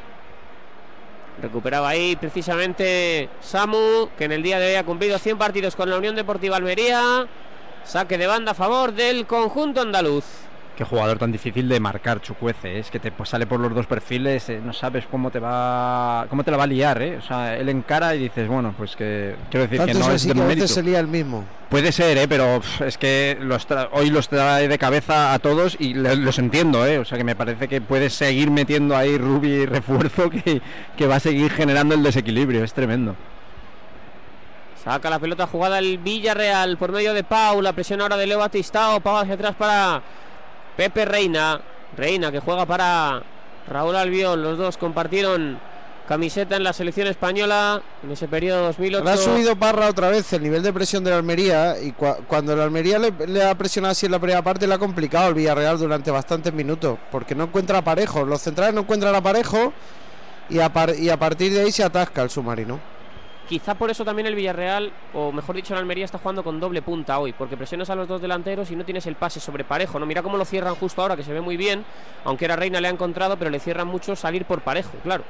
[1.42, 5.90] Recuperaba ahí precisamente Samu, que en el día de hoy ha cumplido 100 partidos con
[5.90, 7.26] la Unión Deportiva Almería.
[7.82, 10.24] Saque de banda a favor del conjunto andaluz.
[10.76, 12.80] Qué jugador tan difícil de marcar, Chucuece.
[12.80, 16.26] Es que te pues, sale por los dos perfiles, eh, no sabes cómo te va
[16.28, 17.16] cómo te la va a liar, ¿eh?
[17.18, 20.08] O sea, él encara y dices, bueno, pues que quiero decir Tanto que no es
[20.08, 20.62] es así de que a mérito.
[20.62, 21.44] veces se lía el mismo.
[21.68, 22.26] Puede ser, ¿eh?
[22.26, 26.84] pero es que los tra- hoy los trae de cabeza a todos y los entiendo,
[26.86, 26.98] ¿eh?
[26.98, 30.60] o sea que me parece que puede seguir metiendo ahí Rubi refuerzo que,
[30.96, 33.14] que va a seguir generando el desequilibrio, es tremendo.
[34.82, 37.62] Saca la pelota jugada el Villarreal por medio de Pau.
[37.62, 39.00] La presión ahora de Leo Batistao.
[39.00, 40.02] Pau hacia atrás para
[40.76, 41.60] Pepe Reina.
[41.96, 43.22] Reina que juega para
[43.68, 44.42] Raúl Albiol.
[44.42, 45.58] Los dos compartieron
[46.08, 48.98] camiseta en la selección española en ese periodo 2008.
[48.98, 52.18] Ahora ha subido Parra otra vez el nivel de presión de la Almería y cua-
[52.26, 55.34] cuando el Almería le, ha presionado así en la primera parte le ha complicado el
[55.34, 58.24] Villarreal durante bastantes minutos porque no encuentra parejo.
[58.24, 59.72] Los centrales no encuentran a parejo
[60.50, 62.78] y a, y a partir de ahí se atasca el submarino.
[63.48, 66.80] Quizá por eso también el Villarreal, o mejor dicho, el Almería está jugando con doble
[66.80, 69.98] punta hoy, porque presionas a los dos delanteros y no tienes el pase sobre parejo.
[69.98, 71.84] No, mira cómo lo cierran justo ahora, que se ve muy bien,
[72.24, 75.24] aunque era Reina le ha encontrado, pero le cierran mucho salir por parejo, claro.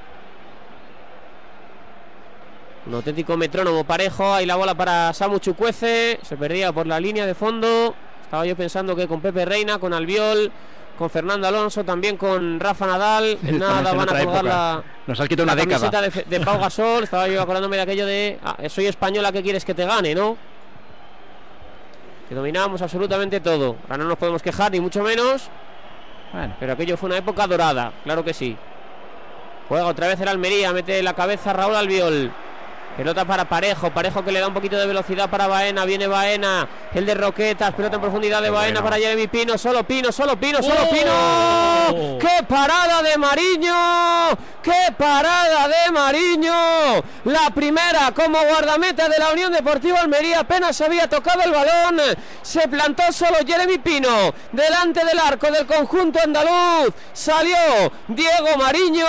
[2.86, 7.26] Un auténtico metrónomo parejo, ahí la bola para Samu Chucuece, se perdía por la línea
[7.26, 7.94] de fondo.
[8.22, 10.52] Estaba yo pensando que con Pepe Reina, con Albiol,
[10.98, 15.44] con Fernando Alonso, también con Rafa Nadal, nada van a colgar la, Nos has quitado
[15.44, 15.90] una década.
[15.90, 17.04] camiseta de, de Pau Gasol.
[17.04, 20.36] Estaba yo acordándome de aquello de ah, soy española, ¿qué quieres que te gane, no?
[22.28, 23.76] Que dominábamos absolutamente todo.
[23.88, 25.50] Ahora no nos podemos quejar, ni mucho menos.
[26.58, 28.56] Pero aquello fue una época dorada, claro que sí.
[29.68, 32.32] Juega otra vez el Almería, mete la cabeza Raúl Albiol.
[32.96, 36.68] Pelota para Parejo, Parejo que le da un poquito de velocidad para Baena, viene Baena,
[36.94, 40.62] el de Roquetas, pelota en profundidad de Baena para Jeremy Pino, solo Pino, solo Pino,
[40.62, 40.90] solo ¡Oh!
[40.90, 42.18] Pino.
[42.20, 43.74] ¡Qué parada de Mariño!
[44.62, 47.02] ¡Qué parada de Mariño!
[47.24, 52.00] La primera como guardameta de la Unión Deportiva Almería, apenas había tocado el balón,
[52.42, 57.56] se plantó solo Jeremy Pino, delante del arco del conjunto andaluz, salió
[58.06, 59.06] Diego Mariño,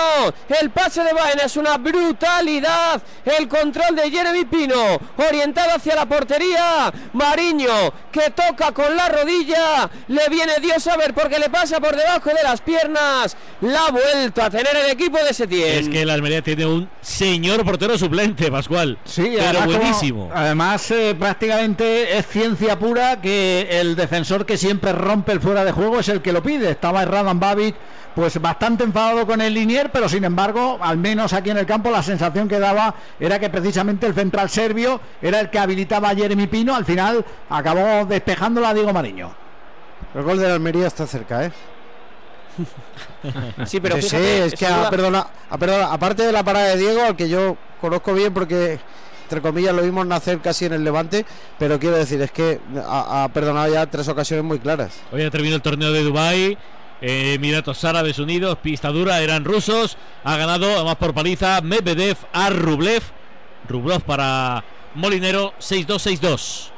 [0.60, 6.06] el pase de Baena es una brutalidad, el control de Jeremy Pino, orientado hacia la
[6.06, 11.78] portería, Mariño que toca con la rodilla, le viene Dios a ver porque le pasa
[11.80, 15.78] por debajo de las piernas, la ha vuelto a tener el equipo de Setién.
[15.84, 18.98] Es que el Almería tiene un señor portero suplente, Pascual.
[19.04, 20.30] Sí, pero además, como- buenísimo.
[20.34, 25.72] además, eh, prácticamente es ciencia pura que el defensor que siempre rompe el fuera de
[25.72, 26.70] juego es el que lo pide.
[26.70, 27.74] Estaba Radan Babic,
[28.16, 31.90] pues bastante enfadado con el Linier, pero sin embargo, al menos aquí en el campo,
[31.90, 36.14] la sensación que daba era que precisamente el central serbio era el que habilitaba a
[36.16, 36.74] Jeremy Pino.
[36.74, 39.34] Al final acabó despejándola a Diego Mariño.
[40.14, 41.52] El gol de la Almería está cerca, ¿eh?
[43.66, 46.68] Sí, pero Sí, es que sin ah, duda- perdona, ah, perdona, aparte de la parada
[46.68, 48.78] de Diego, al que yo conozco bien porque
[49.24, 51.26] entre comillas lo vimos nacer casi en el Levante,
[51.58, 54.92] pero quiero decir, es que ha, ha perdonado ya tres ocasiones muy claras.
[55.12, 56.56] Hoy ha terminado el torneo de Dubai.
[57.00, 59.98] Emiratos Árabes Unidos, pista dura, eran rusos.
[60.24, 63.02] Ha ganado, además por paliza, Medvedev a Rublev.
[63.68, 66.70] Rublev para Molinero, 6-2-6-2.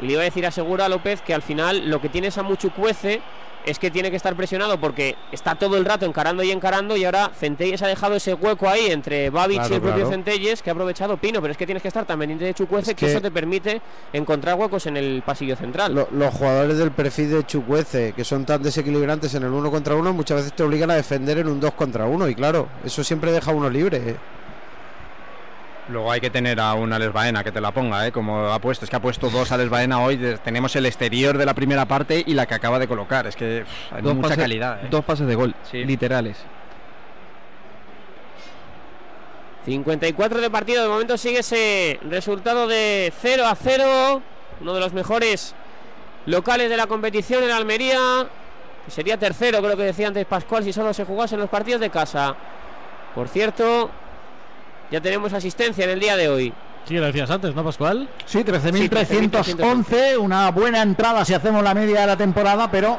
[0.00, 2.70] Y le iba a decir a Segura López que al final lo que tiene Samuchu
[2.70, 3.20] Cuece
[3.66, 7.04] es que tiene que estar presionado porque está todo el rato encarando y encarando y
[7.04, 10.08] ahora Centelles ha dejado ese hueco ahí entre Babic y Claro, el propio.
[10.10, 12.90] Centelles que ha aprovechado Pino, pero es que tienes que estar tan pendiente de Chucuece
[12.92, 13.80] Es que, que- eso te permite
[14.12, 15.94] encontrar huecos en el pasillo central.
[15.94, 19.94] Lo- los jugadores del perfil de Chucuece, que son tan desequilibrantes en el uno contra
[19.94, 23.02] uno, muchas veces te obligan a defender en un dos contra uno, y claro, eso
[23.02, 24.16] siempre deja uno libre.
[25.88, 28.12] Luego hay que tener a un Alex Baena que te la ponga, ¿eh?
[28.12, 28.84] como ha puesto.
[28.86, 30.16] Es que ha puesto dos Alex Baena hoy.
[30.42, 33.26] tenemos el exterior de la primera parte y la que acaba de colocar.
[33.26, 34.84] Es que pff, hay Dos mucha pases- calidad.
[34.84, 34.88] ¿eh?
[34.90, 36.38] Dos pases de gol, literales.
[39.66, 44.22] 54 de partido, de momento sigue ese resultado de 0 a 0.
[44.60, 45.54] Uno de los mejores
[46.26, 47.98] locales de la competición en Almería.
[48.84, 51.80] que Sería tercero, creo que decía antes Pascual, si solo se jugase en los partidos
[51.80, 52.34] de casa.
[53.14, 53.90] Por cierto,
[54.90, 56.52] ya tenemos asistencia en el día de hoy.
[56.86, 58.08] Sí, lo decías antes, ¿no, Pascual?
[58.26, 62.98] Sí, 13.311, una buena entrada si hacemos la media de la temporada, pero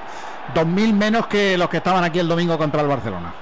[0.55, 3.33] 2.000 menos que los que estaban aquí el domingo contra el Barcelona.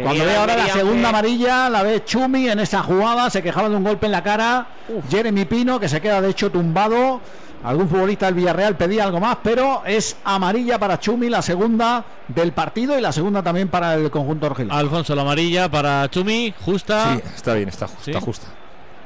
[0.00, 3.68] Cuando ve ahora la segunda que- amarilla, la ve Chumi en esa jugada, se quejaba
[3.68, 4.66] de un golpe en la cara.
[5.08, 7.20] Jeremy Pino, que se queda de hecho tumbado.
[7.64, 12.52] Algún futbolista del Villarreal pedía algo más, pero es amarilla para Chumi, la segunda del
[12.52, 14.74] partido y la segunda también para el conjunto argelino.
[14.74, 17.14] Alfonso, la amarilla para Chumi, justa.
[17.16, 18.10] Sí, está bien, está, ju- ¿Sí?
[18.12, 18.46] está justa.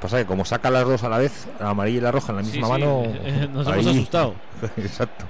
[0.00, 2.36] Pasa que como saca las dos a la vez, la amarilla y la roja en
[2.36, 3.02] la misma sí, mano.
[3.04, 4.34] eh, eh, nos ahí- hemos asustado.
[4.76, 5.24] Exacto.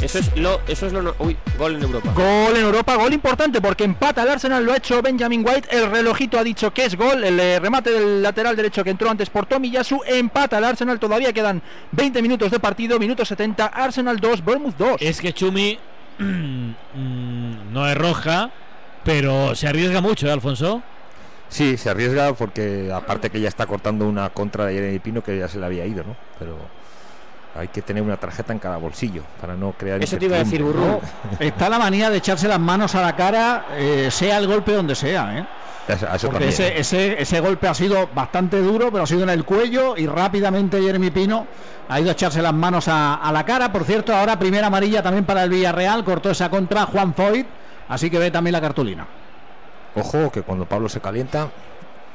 [0.00, 2.12] Eso es lo, eso es lo no- Uy, gol en Europa.
[2.14, 5.90] Gol en Europa, gol importante porque empata el Arsenal, lo ha hecho Benjamin White, el
[5.90, 9.28] relojito ha dicho que es gol, el eh, remate del lateral derecho que entró antes
[9.30, 11.60] por Tomiyasu, empata el Arsenal, todavía quedan
[11.92, 14.96] 20 minutos de partido, minuto 70, Arsenal 2, Bournemouth 2.
[15.00, 15.78] Es que Chumi
[16.18, 18.50] mm, no es roja,
[19.04, 20.82] pero se arriesga mucho, ¿eh, Alfonso?
[21.48, 25.38] Sí, se arriesga porque aparte que ya está cortando una contra de Jeremy Pino que
[25.38, 26.14] ya se le había ido, ¿no?
[26.38, 26.58] Pero
[27.58, 30.40] hay que tener una tarjeta en cada bolsillo para no crear Eso te iba a
[30.40, 30.62] decir.
[30.62, 31.00] Burru.
[31.40, 34.94] Está la manía de echarse las manos a la cara, eh, sea el golpe donde
[34.94, 35.46] sea, ¿eh?
[35.88, 36.48] Eso, eso Porque también.
[36.50, 40.06] ese, ese, ese golpe ha sido bastante duro, pero ha sido en el cuello y
[40.06, 41.46] rápidamente Jeremy Pino
[41.88, 43.72] ha ido a echarse las manos a, a la cara.
[43.72, 47.46] Por cierto, ahora primera amarilla también para el Villarreal, cortó esa contra Juan Foyt,
[47.88, 49.06] así que ve también la cartulina.
[49.94, 51.48] Ojo, que cuando Pablo se calienta.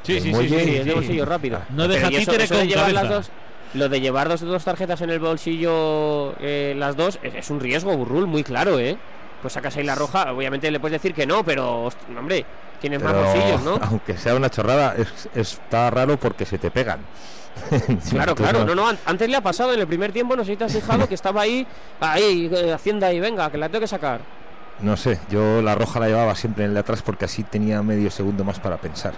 [0.03, 1.59] Sí, sí, sí, Sí, es de bolsillo rápido.
[1.69, 3.01] No deja títere con llevar cabeza.
[3.01, 3.31] las dos,
[3.73, 7.59] Lo de llevar dos, dos tarjetas en el bolsillo, eh, las dos, es, es un
[7.59, 8.97] riesgo, Burrul, muy claro, ¿eh?
[9.41, 12.45] Pues sacas ahí la roja, obviamente le puedes decir que no, pero, hombre,
[12.79, 13.79] tienes más Pero, bolsillos, ¿no?
[13.89, 16.99] Aunque sea una chorrada, es- está raro porque se te pegan.
[18.09, 20.51] Claro, claro, no, no, an- antes le ha pasado en el primer tiempo, no sé
[20.51, 21.65] si te has fijado que estaba ahí,
[21.99, 24.21] ahí, eh, haciendo ahí, venga, que la tengo que sacar.
[24.79, 27.81] No sé, yo la roja la llevaba siempre en el de atrás porque así tenía
[27.83, 29.13] medio segundo más para pensar.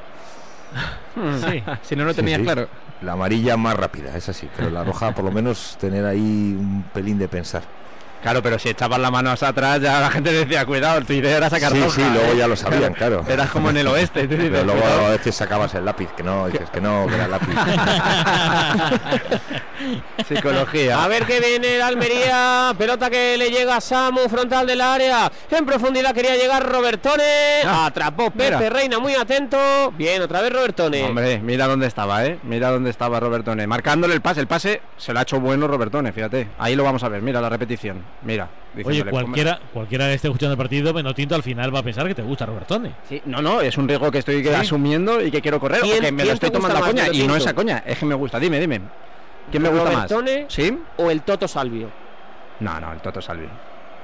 [1.49, 2.43] Sí, si no Sí, tenías sí.
[2.43, 2.67] claro.
[3.01, 6.83] La amarilla más rápida, es así, pero la roja por lo menos tener ahí un
[6.93, 7.63] pelín de pensar.
[8.25, 11.37] Claro, pero si echabas la mano hacia atrás, ya la gente decía, cuidado, tu idea
[11.37, 12.37] era sacar Sí, roja, sí, luego ¿eh?".
[12.37, 13.23] ya lo sabían, claro.
[13.29, 14.23] Eras como en el oeste.
[14.27, 15.05] tú dices, Pero luego "Cuidado".
[15.05, 17.49] a veces sacabas el lápiz, que no, dices que no, que era el lápiz.
[20.27, 21.03] Psicología.
[21.03, 22.73] A ver qué viene el Almería.
[22.77, 25.31] Pelota que le llega a Samu, frontal del área.
[25.51, 27.61] En profundidad quería llegar Robertone.
[27.65, 28.69] Ah, Atrapó Pepe mira.
[28.71, 29.91] Reina, muy atento.
[29.97, 31.03] Bien, otra vez Robertone.
[31.03, 32.39] Hombre, mira dónde estaba, ¿eh?
[32.43, 33.67] Mira dónde estaba Robertone.
[33.67, 34.39] Marcándole el pase.
[34.39, 36.47] El pase se lo ha hecho bueno Robertone, fíjate.
[36.57, 37.21] Ahí lo vamos a ver.
[37.21, 38.03] Mira la repetición.
[38.23, 38.47] Mira.
[38.73, 42.05] Oye, diciéndole, cualquiera, cualquiera que esté escuchando el partido, Menotinto al final va a pensar
[42.07, 42.91] que te gusta Robertone.
[43.07, 44.49] Sí, no, no, es un riesgo que estoy Sí.
[44.49, 45.79] asumiendo y que quiero correr.
[45.81, 47.07] ¿Quién- o que me lo estoy tomando a más, coña.
[47.11, 48.37] Y no es a coña, es que me gusta.
[48.39, 48.81] Dime, dime.
[49.49, 50.09] ¿Quién me gusta más?
[50.11, 50.77] Robertone ¿Sí?
[50.97, 51.89] o el Toto Salvio.
[52.59, 53.47] No, no, el Toto Salvi.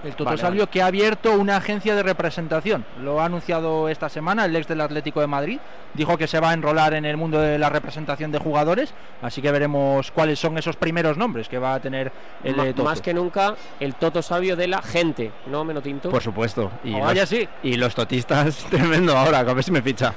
[0.04, 2.84] El Toto Vale, Salvio que ha abierto una agencia de representación.
[3.04, 5.60] Lo ha anunciado esta semana el ex del Atlético de Madrid.
[5.94, 8.94] Dijo que se va a enrolar en el mundo de la representación de jugadores.
[9.22, 12.12] Así que veremos cuáles son esos primeros nombres que va a tener
[12.44, 12.84] el eh, Toto.
[12.84, 16.10] más que nunca el Toto Salvio de la gente, ¿no, Menotinto?
[16.10, 16.72] Por supuesto.
[16.84, 17.48] Y, Oh, los, vaya sí.
[17.64, 20.14] y los totistas, tremendo ahora, a ver si me ficha.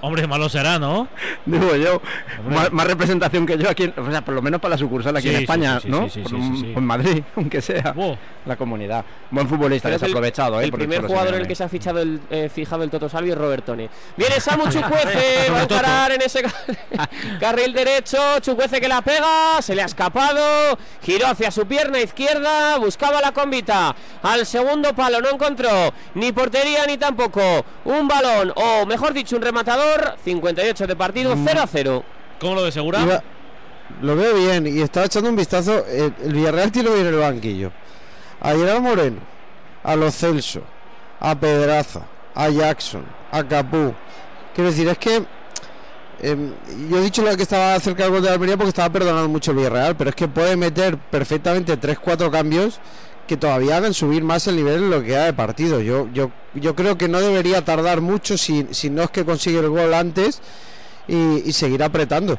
[0.00, 1.08] Hombre, malo será, ¿no?
[1.46, 2.00] Digo yo,
[2.48, 5.16] más, más representación que yo aquí, en- o sea, por lo menos para la sucursal
[5.16, 6.02] aquí Sí, en España, sí, sí, ¿no?
[6.04, 6.72] sí, sí, Por sí, un- sí, sí.
[6.76, 7.79] En Madrid, aunque sea
[8.46, 9.04] La comunidad.
[9.30, 10.64] Buen futbolista, Creo que el- desaprovechado, ¿eh?
[10.64, 13.08] El primer se jugador en el que se ha fichado el, eh, fijado el Toto
[13.08, 13.88] Salvio es Robertone.
[14.16, 16.52] Viene Samu Chucuece, va a encarar en ese ca-
[17.40, 18.18] carril derecho.
[18.40, 20.78] Chucuece que la pega, se le ha escapado.
[21.02, 23.94] Giró hacia su pierna izquierda, buscaba la convita.
[24.22, 29.42] Al segundo palo no encontró ni portería ni tampoco un balón, o mejor dicho, un
[29.42, 30.16] rematador.
[30.24, 31.44] 58 de partido, Mm.
[31.46, 32.04] 0 a 0.
[32.40, 33.00] ¿Cómo lo de segura?
[33.00, 33.22] Iba-
[34.02, 35.84] lo veo bien y estaba echando un vistazo.
[35.86, 37.72] El, el Villarreal tiene bien el banquillo.
[38.40, 39.20] A Gerard Moreno,
[39.82, 40.62] a Los Celso,
[41.20, 42.02] a Pedraza,
[42.34, 43.94] a Jackson, a Capú.
[44.54, 45.22] Quiero decir, es que
[46.22, 46.52] em,
[46.88, 49.50] yo he dicho lo que estaba cerca del gol de Almería porque estaba perdonando mucho
[49.50, 52.80] el Villarreal, pero es que puede meter perfectamente 3-4 cambios
[53.26, 55.80] que todavía hagan subir más el nivel en lo que queda de partido.
[55.80, 59.60] Yo, yo, yo creo que no debería tardar mucho si, si no es que consigue
[59.60, 60.40] el gol antes
[61.06, 62.38] y seguir apretando.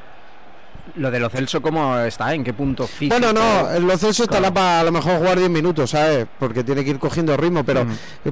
[0.96, 2.34] Lo de lo Celso, ¿cómo está?
[2.34, 3.18] ¿En qué punto físico?
[3.18, 6.26] Bueno, no, Lo Celso estará para a lo mejor jugar 10 minutos, ¿sabes?
[6.40, 7.86] Porque tiene que ir cogiendo ritmo, pero,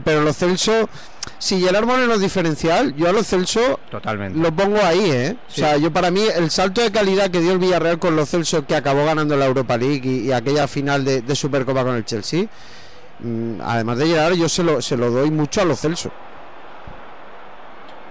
[0.03, 0.89] pero Lo Celso,
[1.37, 4.37] si Gerard Moreno es diferencial, yo a Lo Celso Totalmente.
[4.37, 5.35] lo pongo ahí, ¿eh?
[5.47, 5.61] Sí.
[5.61, 8.25] O sea, yo para mí el salto de calidad que dio el Villarreal con Lo
[8.25, 11.95] Celso, que acabó ganando la Europa League y, y aquella final de, de Supercopa con
[11.95, 12.45] el Chelsea,
[13.19, 16.11] mm, además de Gerard, yo se lo, se lo doy mucho a Lo Celso.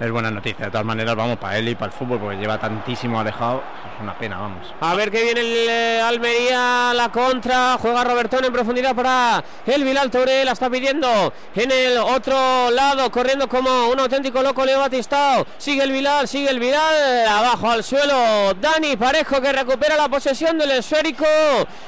[0.00, 2.56] Es buena noticia, de todas maneras, vamos, para él y para el fútbol, porque lleva
[2.56, 3.64] tantísimo alejado.
[3.96, 4.72] Es una pena, vamos.
[4.80, 9.82] A ver que viene el eh, Almería, la contra, juega Robertón en profundidad para el
[9.82, 14.78] Vilal Touré, la está pidiendo en el otro lado, corriendo como un auténtico loco Leo
[14.78, 20.08] Batistao, sigue el Vilal, sigue el Vilal, abajo al suelo, Dani Parejo que recupera la
[20.08, 21.26] posesión del esférico,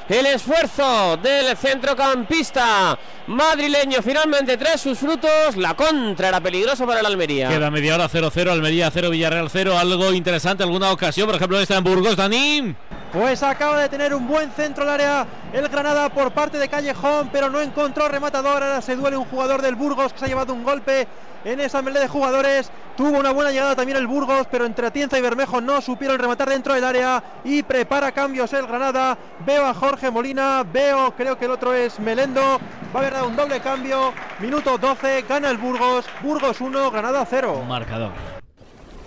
[0.08, 7.06] el esfuerzo del centrocampista madrileño finalmente trae sus frutos, la contra era peligrosa para el
[7.06, 7.48] Almería.
[7.48, 9.78] Queda media hora 0-0, Almería 0, Villarreal 0.
[9.78, 12.74] Algo interesante, alguna ocasión, por ejemplo, esta en Burgos, Dani.
[13.12, 17.28] Pues acaba de tener un buen centro al área el Granada por parte de Callejón,
[17.32, 18.62] pero no encontró rematador.
[18.62, 21.06] Ahora se duele un jugador del Burgos que se ha llevado un golpe
[21.44, 22.70] en esa melé de jugadores.
[22.96, 26.48] Tuvo una buena llegada también el Burgos, pero entre Atienza y Bermejo no supieron rematar
[26.48, 29.18] dentro del área y prepara cambios el Granada.
[29.44, 32.60] Veo a Jorge Molina, veo, creo que el otro es Melendo.
[32.94, 34.12] Va a haber dado un doble cambio.
[34.40, 36.06] Minuto 12, gana el Burgos.
[36.22, 37.64] Burgos 1, Granada 0.
[37.68, 38.12] Marcador.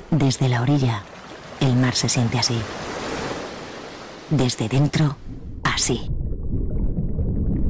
[0.09, 1.01] Desde la orilla,
[1.59, 2.59] el mar se siente así.
[4.29, 5.17] Desde dentro,
[5.63, 6.09] así.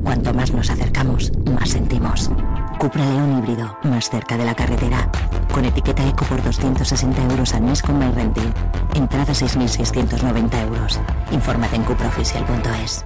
[0.04, 2.30] Cuanto más nos acercamos, más sentimos.
[2.78, 5.10] Cupra León híbrido, más cerca de la carretera.
[5.52, 8.54] Con etiqueta eco por 260 euros al mes con MyRenting.
[8.94, 11.00] Entrada 6.690 euros.
[11.32, 13.06] Infórmate en cupraoficial.es.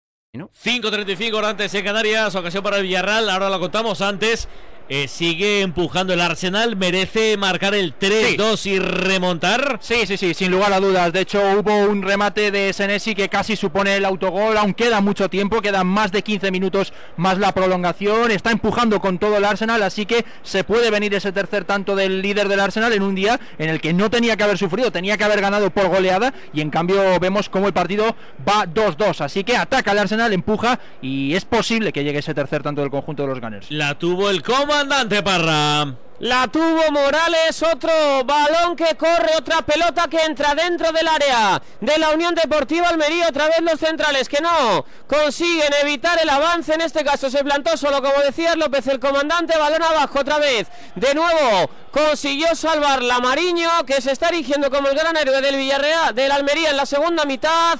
[0.33, 4.47] 5.35 horas antes en Canarias, ocasión para el Villarreal, ahora lo contamos antes.
[4.93, 9.77] Eh, sigue empujando el Arsenal, merece marcar el 3-2 y remontar.
[9.79, 11.13] Sí, sí, sí, sin lugar a dudas.
[11.13, 15.29] De hecho, hubo un remate de Senesi que casi supone el autogol, aún queda mucho
[15.29, 18.31] tiempo, quedan más de 15 minutos más la prolongación.
[18.31, 22.21] Está empujando con todo el Arsenal, así que se puede venir ese tercer tanto del
[22.21, 25.15] líder del Arsenal en un día en el que no tenía que haber sufrido, tenía
[25.15, 28.13] que haber ganado por goleada y en cambio vemos cómo el partido
[28.45, 29.21] va 2-2.
[29.21, 32.91] Así que ataca el Arsenal, empuja y es posible que llegue ese tercer tanto del
[32.91, 33.71] conjunto de los Gunners.
[33.71, 34.41] La tuvo el
[34.81, 35.95] comandante Parra.
[36.21, 37.91] La tuvo Morales, otro
[38.25, 43.27] balón que corre, otra pelota que entra dentro del área de la Unión Deportiva Almería.
[43.29, 46.73] Otra vez los centrales que no consiguen evitar el avance.
[46.73, 49.57] En este caso se plantó solo, como decía López, el comandante.
[49.57, 50.67] Balón abajo otra vez.
[50.95, 55.57] De nuevo consiguió salvar la Mariño, que se está erigiendo como el gran héroe del
[55.57, 57.79] Villarreal, del Almería en la segunda mitad.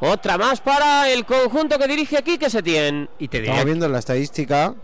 [0.00, 3.08] Otra más para el conjunto que dirige aquí, que se tiene.
[3.18, 4.74] Y te Estaba viendo la estadística.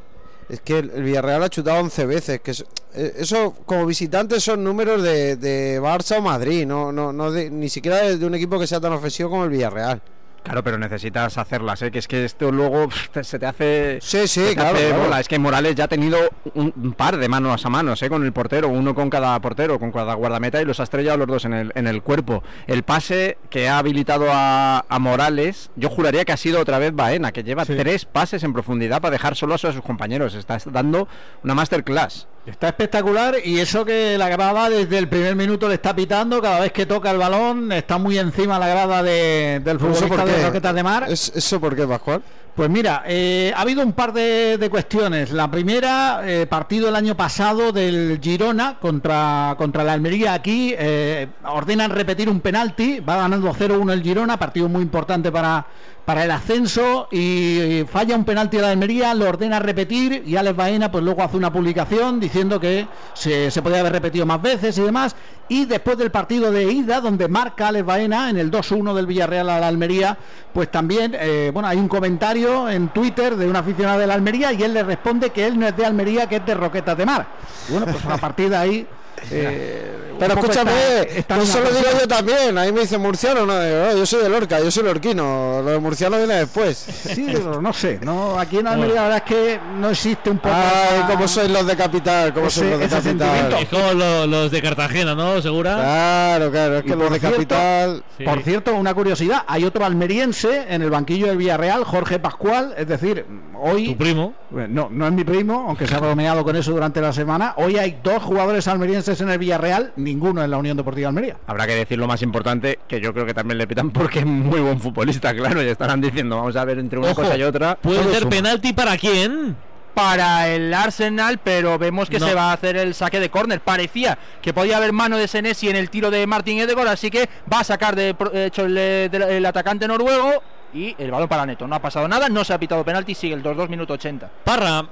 [0.48, 2.40] Es que el Villarreal ha chutado 11 veces.
[2.40, 6.66] Que es- eh, eso, como visitantes, son números de, de Barça o Madrid.
[6.66, 9.50] No, no, no de- ni siquiera de un equipo que sea tan ofensivo como el
[9.50, 10.00] Villarreal.
[10.48, 11.90] Claro, pero necesitas hacerlas, ¿eh?
[11.90, 12.88] que es que esto luego
[13.20, 13.98] se te hace.
[14.00, 15.02] Sí, sí, te claro, hace claro.
[15.02, 15.20] bola.
[15.20, 16.18] Es que Morales ya ha tenido
[16.54, 18.08] un, un par de manos a manos ¿eh?
[18.08, 21.26] con el portero, uno con cada portero, con cada guardameta y los ha estrellado los
[21.26, 22.42] dos en el, en el cuerpo.
[22.66, 26.94] El pase que ha habilitado a, a Morales, yo juraría que ha sido otra vez
[26.94, 30.34] Baena, que lleva tres pases en profundidad para dejar solos a sus compañeros.
[30.34, 31.08] Está dando
[31.44, 32.26] una masterclass.
[32.50, 36.60] Está espectacular y eso que la grada desde el primer minuto le está pitando, cada
[36.60, 40.24] vez que toca el balón está muy encima la grada de- del ¿Pero eso futbolista
[40.38, 40.46] de?
[40.46, 41.06] Roquetas de Mar.
[41.08, 42.22] ¿Es- ¿Eso por qué, Pascual?
[42.58, 45.30] Pues mira, eh, ha habido un par de, cuestiones.
[45.30, 51.28] La primera, eh, partido el año pasado del Girona contra, contra la Almería aquí, eh,
[51.44, 55.66] ordenan repetir un penalti, va ganando 0-1 el Girona, partido muy importante para,
[56.04, 60.56] para el ascenso y falla un penalti de la Almería, lo ordena repetir y Alex
[60.56, 64.76] Baena pues luego hace una publicación diciendo que se, se podía haber repetido más veces
[64.78, 65.14] y demás.
[65.50, 69.48] Y después del partido de ida, donde marca Alex Baena en el 2-1 del Villarreal
[69.48, 70.18] a la Almería,
[70.52, 71.16] pues también,
[71.54, 74.82] bueno, hay un comentario en Twitter de un aficionado de la Almería y él le
[74.82, 77.26] responde que él no es de Almería, que es de Roquetas de Mar.
[77.68, 78.86] Bueno, pues a partir de ahí...
[79.30, 82.58] eh, Pero escúchame, está- está en eso una lo digo yo también.
[82.58, 85.62] Ahí me dice murciano, no, Digo, "Oh, yo soy de Lorca, yo soy lorquino.
[85.62, 86.76] Lo de murciano viene después.
[86.76, 90.38] Sí, pero no sé, no, aquí en Almería la verdad es que no existe un
[90.38, 90.54] poco...
[90.56, 93.52] Ay, cómo sois los de capital, Ese- sois los de capital.
[93.60, 95.40] Es como lo- los de Cartagena, ¿no?
[95.40, 95.76] ¿Segura?
[95.76, 98.02] Claro, claro, es que los por de cierto- capital.
[98.24, 102.88] Por cierto, una curiosidad, hay otro almeriense en el banquillo del Villarreal, Jorge Pascual, es
[102.88, 103.24] decir,
[103.60, 103.86] hoy...
[103.90, 104.34] ¿Tu primo?
[104.50, 107.54] No, no es mi primo, aunque se ha bromeado con eso durante la semana.
[107.56, 111.36] Hoy hay dos jugadores almerienses en el Villarreal, ninguno en la Unión Deportiva Almería.
[111.46, 114.26] Habrá que decir lo más importante, que yo creo que también le pitan porque es
[114.26, 117.42] muy buen futbolista, claro, y estarán diciendo, vamos a ver entre una Ojo, cosa y
[117.42, 117.76] otra.
[117.76, 118.30] ¿Puede ser suma.
[118.30, 119.56] penalti para quién?
[119.94, 122.28] para el Arsenal, pero vemos que No.
[122.28, 123.60] se va a hacer el saque de córner.
[123.60, 127.28] Parecía que podía haber mano de Senesi en el tiro de Martin Edegor, así que
[127.52, 130.40] va a sacar de hecho el atacante noruego
[130.72, 131.66] y el balón para Neto.
[131.66, 134.30] No ha pasado nada, no se ha pitado penalti, sigue el 2-2 minuto 80.
[134.44, 134.86] Parra.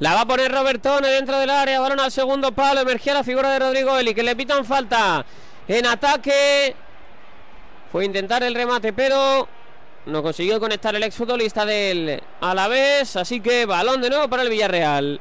[0.00, 3.50] La va a poner Robertone dentro del área, balón al segundo palo, emergía la figura
[3.50, 5.24] de Rodrigo Eli, que le pitan falta
[5.68, 6.74] en ataque.
[7.92, 9.48] Fue intentar el remate, pero
[10.06, 15.20] no consiguió conectar el exfutbolista del Alavés, así que balón de nuevo para el Villarreal.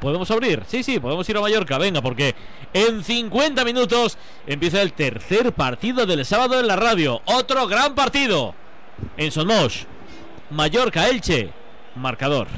[0.00, 0.64] ¿Podemos abrir?
[0.66, 2.34] Sí, sí, podemos ir a Mallorca, venga, porque
[2.74, 7.22] en 50 minutos empieza el tercer partido del sábado en la radio.
[7.26, 8.54] Otro gran partido.
[9.16, 9.86] En Somos.
[10.50, 11.63] Mallorca, Elche.
[11.96, 12.48] Marcador.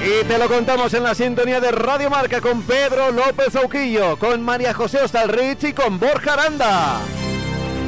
[0.00, 4.40] Y te lo contamos en la sintonía de Radio Marca con Pedro López Auquillo, con
[4.42, 7.00] María José Ostalrich y con Borja Aranda.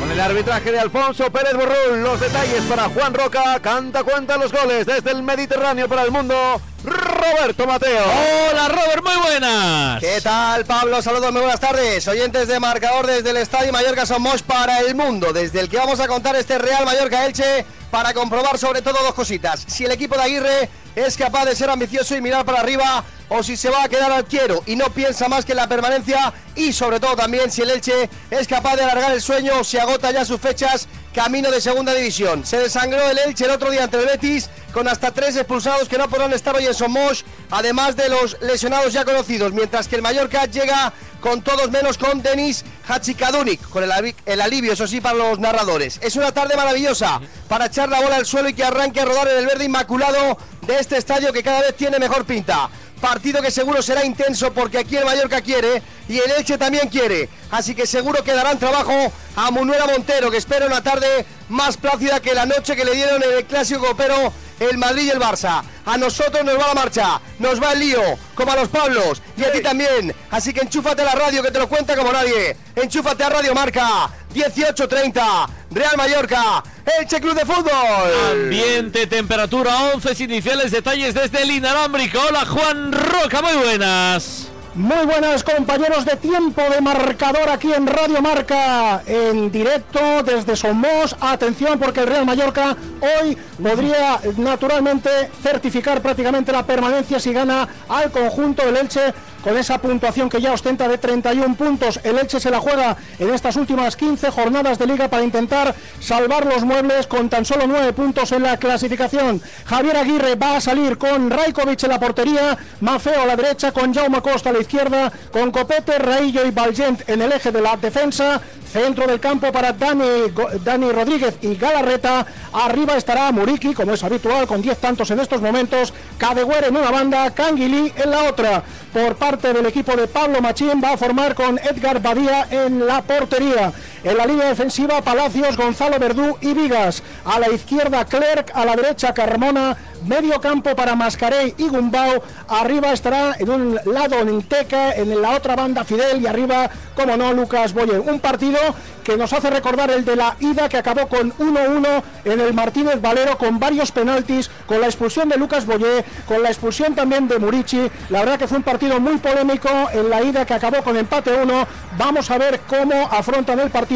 [0.00, 4.52] Con el arbitraje de Alfonso Pérez Borrul, los detalles para Juan Roca, canta cuenta los
[4.52, 6.60] goles desde el Mediterráneo para el mundo.
[6.82, 8.04] Roberto Mateo.
[8.04, 10.00] Hola Robert, muy buenas.
[10.00, 11.02] ¿Qué tal Pablo?
[11.02, 12.08] Saludos, muy buenas tardes.
[12.08, 16.00] Oyentes de marcador desde el Estadio Mallorca Somos para el mundo, desde el que vamos
[16.00, 19.64] a contar este Real Mallorca Elche para comprobar sobre todo dos cositas.
[19.66, 23.42] Si el equipo de Aguirre es capaz de ser ambicioso y mirar para arriba o
[23.42, 26.32] si se va a quedar al quiero y no piensa más que en la permanencia
[26.54, 29.78] y sobre todo también si el Elche es capaz de alargar el sueño o si
[29.78, 32.44] agota ya sus fechas camino de segunda división.
[32.46, 35.98] Se desangró el Elche el otro día ante el Betis con hasta tres expulsados que
[35.98, 40.02] no podrán estar hoy en Somos, además de los lesionados ya conocidos, mientras que el
[40.02, 45.38] Mallorca llega con todos menos con Denis Hachikadunik, con el, alivio, eso sí, para los
[45.38, 45.98] narradores.
[46.02, 49.28] Es una tarde maravillosa para echar la bola al suelo y que arranque a rodar
[49.28, 52.70] en el verde inmaculado de este estadio que cada vez tiene mejor pinta.
[53.01, 57.28] Partido que seguro será intenso porque aquí el Mallorca quiere y el Elche también quiere.
[57.51, 58.92] Así que seguro que darán trabajo
[59.36, 63.22] a Munuera Montero, que espera una tarde más plácida que la noche que le dieron
[63.22, 65.62] en el clásico copero el Madrid y el Barça.
[65.84, 68.03] A nosotros nos va la marcha, nos va el lío,
[68.34, 70.14] como a los Pablos y a ti también.
[70.30, 72.57] Así que enchúfate a la radio que te lo cuenta como nadie.
[72.76, 76.62] Enchúfate a Radio Marca 1830, Real Mallorca,
[77.01, 78.32] Elche Club de Fútbol.
[78.32, 82.20] Ambiente, temperatura, 11 iniciales, detalles desde el inalámbrico.
[82.28, 84.49] Hola Juan Roca, muy buenas.
[84.80, 91.14] Muy buenas compañeros de tiempo de marcador aquí en Radio Marca en directo desde Somos.
[91.20, 95.10] Atención porque el Real Mallorca hoy podría naturalmente
[95.42, 99.12] certificar prácticamente la permanencia si gana al conjunto del Elche
[99.43, 102.01] con esa puntuación que ya ostenta de 31 puntos.
[102.05, 106.47] El Elche se la juega en estas últimas 15 jornadas de liga para intentar salvar
[106.47, 109.41] los muebles con tan solo 9 puntos en la clasificación.
[109.64, 113.95] Javier Aguirre va a salir con Raikovic en la portería, Mafeo a la derecha, con
[113.95, 117.76] Jaume Costa a la izquierda, con Copete, Raillo y Valgent en el eje de la
[117.76, 118.41] defensa.
[118.70, 120.32] Centro del campo para Dani,
[120.62, 122.24] Dani Rodríguez y Galarreta.
[122.53, 125.93] Arriba estará Muriki, como es habitual, con 10 tantos en estos momentos.
[126.18, 128.62] Cadegüer en una banda, Canguilí en la otra.
[128.93, 133.03] Por parte del equipo de Pablo Machín va a formar con Edgar Badía en la
[133.03, 133.72] portería.
[134.03, 137.03] En la línea defensiva, Palacios, Gonzalo Verdú y Vigas.
[137.24, 138.51] A la izquierda, Clerc.
[138.55, 139.76] A la derecha, Carmona.
[140.07, 142.22] Medio campo para Mascarey y Gumbau.
[142.48, 147.34] Arriba estará en un lado Ninteca, en la otra banda Fidel y arriba, como no,
[147.34, 148.01] Lucas Boyer.
[148.01, 148.59] Un partido
[149.05, 153.01] que nos hace recordar el de la ida que acabó con 1-1 en el Martínez
[153.03, 157.38] Valero con varios penaltis, con la expulsión de Lucas Boyer, con la expulsión también de
[157.38, 157.90] Murici.
[158.09, 161.34] La verdad que fue un partido muy polémico en la ida que acabó con empate
[161.34, 161.66] 1.
[161.98, 163.89] Vamos a ver cómo afrontan el partido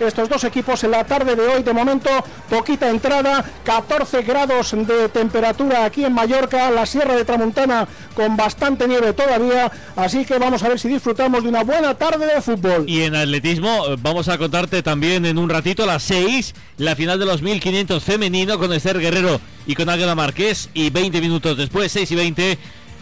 [0.00, 1.62] estos dos equipos en la tarde de hoy.
[1.62, 2.10] De momento,
[2.50, 8.86] poquita entrada, 14 grados de temperatura aquí en Mallorca, la Sierra de Tramontana con bastante
[8.86, 9.70] nieve todavía.
[9.96, 12.84] Así que vamos a ver si disfrutamos de una buena tarde de fútbol.
[12.88, 16.96] Y en atletismo eh, vamos a contarte también en un ratito a las 6 la
[16.96, 21.56] final de los 1500 femenino con Esther Guerrero y con Águeda Marqués y 20 minutos
[21.56, 22.58] después, 6 y 20,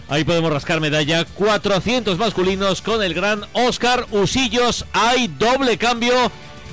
[0.08, 6.12] ahí podemos rascar medalla, 400 masculinos con el gran Oscar Usillos, hay doble cambio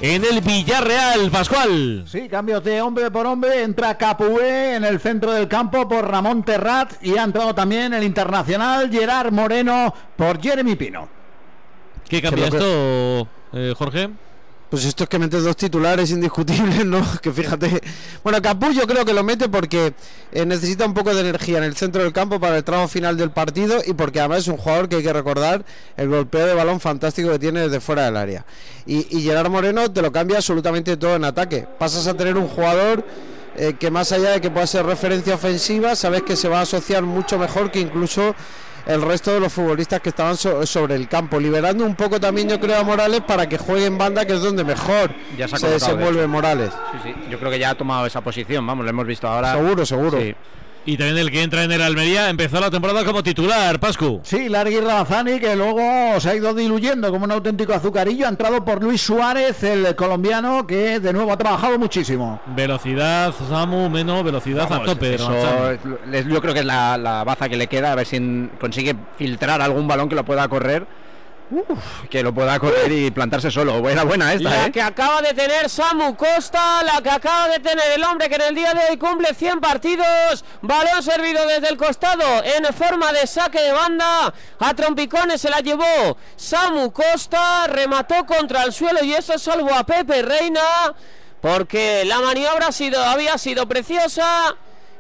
[0.02, 2.04] en el Villarreal, Pascual.
[2.08, 3.64] Sí, cambios de hombre por hombre.
[3.64, 8.04] Entra Capué en el centro del campo por Ramón Terrat y ha entrado también el
[8.04, 11.08] internacional Gerard Moreno por Jeremy Pino.
[12.10, 14.10] ¿Qué cambia esto, eh, Jorge?
[14.74, 17.06] Pues esto es que metes dos titulares indiscutibles, ¿no?
[17.22, 17.80] Que fíjate.
[18.24, 19.94] Bueno, Capú yo creo que lo mete porque
[20.32, 23.16] eh, necesita un poco de energía en el centro del campo para el tramo final
[23.16, 25.64] del partido y porque además es un jugador que hay que recordar
[25.96, 28.48] el golpeo de balón fantástico que tiene desde fuera del área.
[28.88, 31.68] Y, y Gerard Moreno te lo cambia absolutamente todo en ataque.
[31.78, 33.06] Pasas a tener un jugador
[33.56, 36.62] eh, que más allá de que pueda ser referencia ofensiva, sabes que se va a
[36.64, 38.34] asociar mucho mejor que incluso
[38.86, 42.50] el resto de los futbolistas que estaban so- sobre el campo, liberando un poco también
[42.50, 45.68] yo creo a Morales para que juegue en banda, que es donde mejor Ya se
[45.68, 46.28] desenvuelve.
[46.28, 46.72] Morales.
[46.92, 49.54] Sí, sí, yo creo que ya ha tomado esa posición, vamos, lo hemos visto ahora.
[49.54, 50.20] Seguro, seguro.
[50.20, 50.36] Sí.
[50.86, 54.20] Y también el que entra en el Almería empezó la temporada como titular, Pascu.
[54.24, 58.66] Sí, Largui Ramazani, que luego se ha ido diluyendo como un auténtico azucarillo, ha entrado
[58.66, 62.42] por Luis Suárez, el colombiano, que de nuevo ha trabajado muchísimo.
[62.48, 65.16] Velocidad, Samu, menos velocidad Vamos, a tope.
[65.16, 65.32] eso
[66.28, 69.62] yo creo que es la, la baza que le queda, a ver si consigue filtrar
[69.62, 70.86] algún balón que lo pueda correr.
[71.52, 73.80] Uf, que lo pueda correr y plantarse solo.
[73.82, 74.72] Buena, buena esta, La ¿eh?
[74.72, 78.42] que acaba de tener Samu Costa, la que acaba de tener el hombre que en
[78.42, 80.44] el día de hoy cumple 100 partidos.
[80.62, 84.34] Balón servido desde el costado en forma de saque de banda.
[84.60, 89.84] A trompicones se la llevó Samu Costa, remató contra el suelo y eso salvó a
[89.84, 90.62] Pepe Reina
[91.42, 94.56] porque la maniobra ha sido, había sido preciosa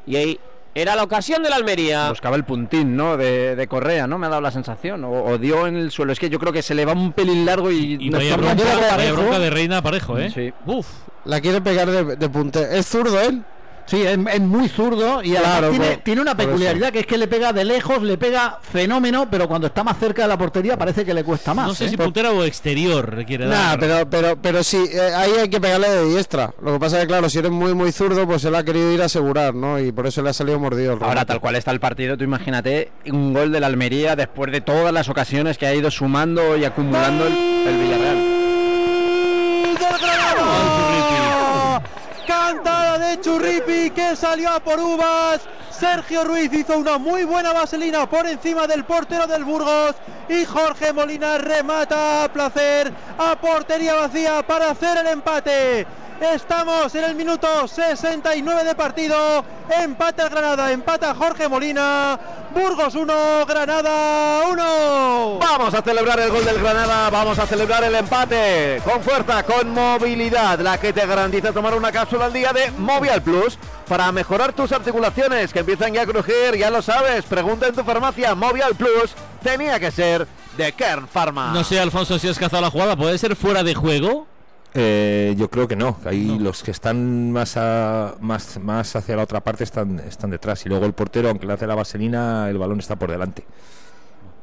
[0.06, 0.39] y ahí
[0.76, 2.10] Era la ocasión de la Almería.
[2.10, 3.16] Buscaba el puntín, ¿no?
[3.16, 4.18] De, de Correa, ¿no?
[4.18, 5.04] Me ha dado la sensación.
[5.04, 6.12] O, o dio en el suelo.
[6.12, 7.98] Es que yo creo que se le va un pelín largo y...
[8.00, 10.32] Y no vaya bronca, bronca de Reina Parejo, ¿eh?
[10.34, 10.52] Sí.
[10.66, 10.88] Uf.
[11.26, 12.68] La quiere pegar de, de punte.
[12.78, 13.44] ¿Es zurdo él?
[13.86, 17.18] Sí, es, es muy zurdo y Claro, tiene, por- tiene una peculiaridad que es que
[17.18, 20.78] le pega de lejos, le pega fenómeno, pero cuando está más cerca de la portería
[20.78, 21.68] parece que le cuesta más.
[21.68, 21.90] No sé ¿eh?
[21.90, 23.80] si puntera o exterior requiere Nah, dar.
[23.80, 26.54] pero, pero, pero sí, eh, ahí hay que pegarle de diestra.
[26.62, 28.92] Lo que pasa es que, claro, si eres muy, muy zurdo, pues él ha querido
[28.92, 29.80] ir a asegurar, ¿no?
[29.80, 32.24] Y por eso le ha salido mordido el Ahora, tal cual está el partido, tú
[32.24, 36.56] imagínate un gol de la Almería después de todas las ocasiones que ha ido sumando
[36.58, 37.34] y acumulando el,
[37.68, 38.18] el Villarreal.
[42.44, 45.39] Cantada de Churripi que salió a por uvas.
[45.72, 49.96] Sergio Ruiz hizo una muy buena vaselina por encima del portero del Burgos.
[50.28, 55.88] Y Jorge Molina remata a placer a portería vacía para hacer el empate.
[56.24, 59.44] Estamos en el minuto 69 de partido.
[59.70, 62.18] Empata el Granada, empata Jorge Molina.
[62.56, 65.40] Burgos 1, Granada 1.
[65.40, 69.74] Vamos a celebrar el gol del Granada, vamos a celebrar el empate con fuerza, con
[69.74, 73.58] movilidad, la que te garantiza tomar una cápsula al día de Movial Plus
[73.88, 77.26] para mejorar tus articulaciones que empiezan ya a crujir, ya lo sabes.
[77.26, 79.12] Pregunta en tu farmacia, Movial Plus
[79.44, 81.52] tenía que ser de Kern Pharma.
[81.54, 82.96] No sé, Alfonso, si has cazado la jugada.
[82.96, 84.28] ¿Puede ser fuera de juego?
[84.76, 86.00] Eh, yo creo que no.
[86.02, 90.30] que Ahí los que están más, a- más, más hacia la otra parte están, están
[90.32, 90.66] detrás.
[90.66, 93.46] Y luego el portero, aunque le hace la vaselina, el balón está por delante.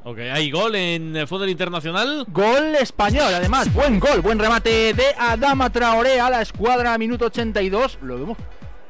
[0.05, 2.25] Ok, hay gol en el fútbol internacional.
[2.29, 7.99] Gol español, además, buen gol, buen remate de Adama Traoré a la escuadra, minuto 82.
[8.03, 8.39] Lo vemos,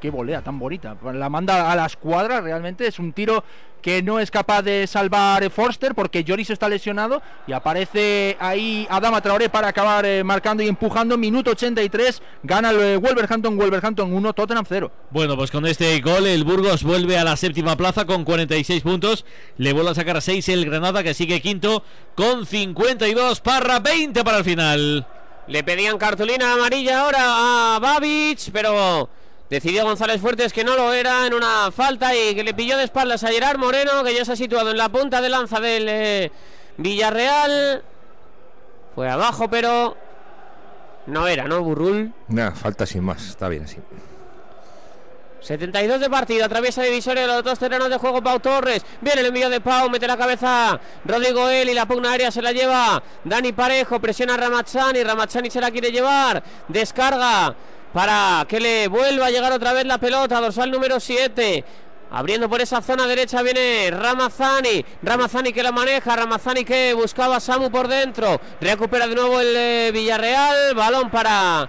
[0.01, 0.96] qué volea tan bonita.
[1.12, 3.44] La manda a la escuadra, realmente es un tiro
[3.80, 8.86] que no es capaz de salvar eh, Forster porque Lloris está lesionado y aparece ahí
[8.90, 11.16] Adama Traoré para acabar eh, marcando y empujando.
[11.16, 14.90] Minuto 83, gana el eh, Wolverhampton, Wolverhampton 1, Tottenham 0.
[15.11, 19.24] Bueno, pues con este gol el Burgos vuelve a la séptima plaza con 46 puntos.
[19.57, 21.82] Le vuelve a sacar a 6 el Granada que sigue quinto
[22.14, 23.40] con 52.
[23.40, 25.07] Parra 20 para el final.
[25.46, 29.09] Le pedían cartulina amarilla ahora a Babich, pero
[29.51, 32.84] decidió González Fuertes que no lo era en una falta y que le pilló de
[32.84, 35.86] espaldas a Gerard Moreno, que ya se ha situado en la punta de lanza del
[35.88, 36.32] eh,
[36.76, 37.82] Villarreal.
[38.94, 39.96] Fue abajo, pero
[41.07, 42.12] no era, ¿no, Burrul?
[42.28, 43.26] Nada, falta sin más.
[43.28, 43.78] Está bien así.
[45.40, 48.84] 72 de partido, atraviesa divisoria de los dos terrenos de juego Pau Torres.
[49.01, 52.53] Viene el envío de Pau, mete la cabeza Rodrigo Eli, la pugna aérea se la
[52.53, 57.55] lleva Dani Parejo, presiona a Ramazzani, Ramazzani se la quiere llevar, descarga
[57.93, 61.64] para que le vuelva a llegar otra vez la pelota, dorsal número 7.
[62.12, 64.84] Abriendo por esa zona derecha viene Ramazzani.
[65.03, 66.16] Ramazzani que la maneja.
[66.16, 68.41] Ramazzani que buscaba a Samu por dentro.
[68.61, 70.74] Recupera de nuevo el eh, Villarreal.
[70.74, 71.68] Balón para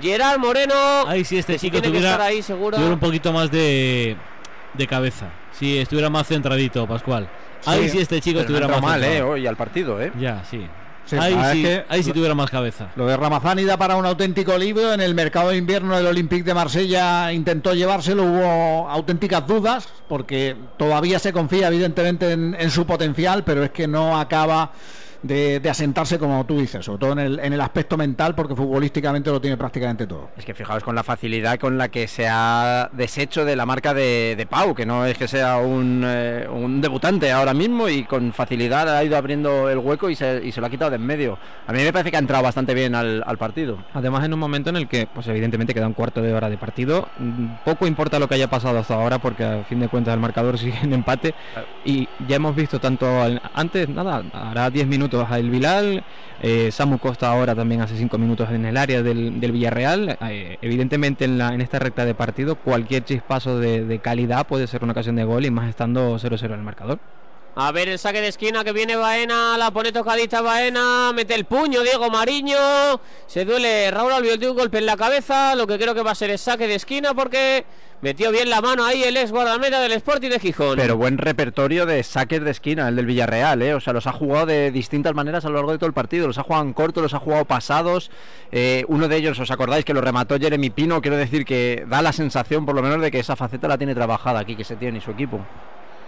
[0.00, 0.74] Gerard Moreno.
[1.08, 2.76] Ahí sí este que chico tiene que tuviera, estar ahí seguro.
[2.76, 4.16] tuviera un poquito más de,
[4.74, 5.30] de cabeza.
[5.58, 7.28] Si estuviera más centradito, Pascual.
[7.66, 9.30] Ahí sí este chico estuviera más mal, eh, centrado.
[9.32, 10.12] hoy al partido, eh.
[10.18, 10.66] Ya, sí.
[11.10, 12.90] Sí, ahí, ah, es sí, que ahí sí tuviera más cabeza.
[12.94, 14.92] Lo de Ramazani da para un auténtico libro.
[14.92, 20.56] En el mercado de invierno del Olympique de Marsella intentó llevárselo, hubo auténticas dudas, porque
[20.78, 24.70] todavía se confía evidentemente en, en su potencial, pero es que no acaba
[25.22, 28.54] de, de asentarse como tú dices, sobre todo en el, en el aspecto mental, porque
[28.54, 30.28] futbolísticamente lo tiene prácticamente todo.
[30.36, 33.94] Es que fijaos con la facilidad con la que se ha deshecho de la marca
[33.94, 38.04] de, de Pau, que no es que sea un, eh, un debutante ahora mismo y
[38.04, 40.96] con facilidad ha ido abriendo el hueco y se, y se lo ha quitado de
[40.96, 41.38] en medio.
[41.66, 43.78] A mí me parece que ha entrado bastante bien al, al partido.
[43.94, 46.58] Además, en un momento en el que, pues evidentemente queda un cuarto de hora de
[46.58, 47.08] partido,
[47.64, 50.58] poco importa lo que haya pasado hasta ahora, porque a fin de cuentas el marcador
[50.58, 51.34] sigue en empate.
[51.84, 56.04] Y ya hemos visto tanto al- antes, nada, hará 10 minutos a El Vilal,
[56.42, 60.16] eh, Samu Costa ahora también hace 5 minutos en el área del, del Villarreal.
[60.22, 64.66] Eh, evidentemente, en, la, en esta recta de partido, cualquier chispazo de, de calidad puede
[64.66, 66.98] ser una ocasión de gol y más estando 0-0 el marcador.
[67.56, 71.46] A ver el saque de esquina que viene Baena, la pone tocadita Baena, mete el
[71.46, 75.76] puño Diego Mariño, se duele Raúl Albiol de un golpe en la cabeza, lo que
[75.76, 77.64] creo que va a ser el saque de esquina porque
[78.02, 80.76] metió bien la mano ahí el ex guardameta del Sporting de Gijón.
[80.76, 83.74] Pero buen repertorio de saques de esquina, el del Villarreal, ¿eh?
[83.74, 86.28] O sea, los ha jugado de distintas maneras a lo largo de todo el partido.
[86.28, 88.12] Los ha jugado en corto, los ha jugado pasados.
[88.52, 91.02] Eh, uno de ellos, ¿os acordáis que lo remató Jeremy Pino?
[91.02, 93.94] Quiero decir que da la sensación, por lo menos, de que esa faceta la tiene
[93.94, 95.44] trabajada aquí, que se tiene y su equipo.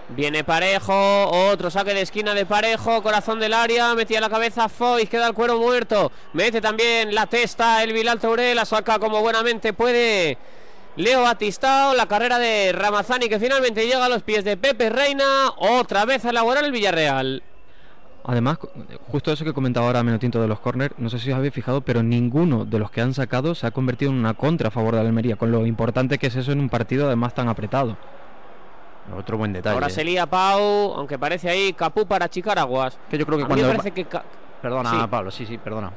[0.09, 5.07] Viene Parejo, otro saque de esquina de Parejo, corazón del área, metía la cabeza Foy,
[5.07, 9.73] queda el cuero muerto, mete también la testa el Vilal Touré, la saca como buenamente
[9.73, 10.37] puede
[10.97, 15.51] Leo Batistao, la carrera de Ramazani que finalmente llega a los pies de Pepe Reina,
[15.57, 17.43] otra vez a elaborar el Villarreal.
[18.25, 18.59] Además,
[19.09, 21.81] justo eso que comentaba ahora Menotinto de los corners, no sé si os habéis fijado,
[21.81, 24.95] pero ninguno de los que han sacado se ha convertido en una contra a favor
[24.95, 27.97] de Almería, con lo importante que es eso en un partido además tan apretado.
[29.17, 29.75] Otro buen detalle.
[29.75, 32.99] Ahora se lía Pau, aunque parece ahí Capú para achicar aguas.
[33.11, 34.07] Que yo creo que A mí me cuando- parece que
[34.63, 34.97] Perdona, Sí.
[35.11, 35.93] Pablo, sí, sí, perdona.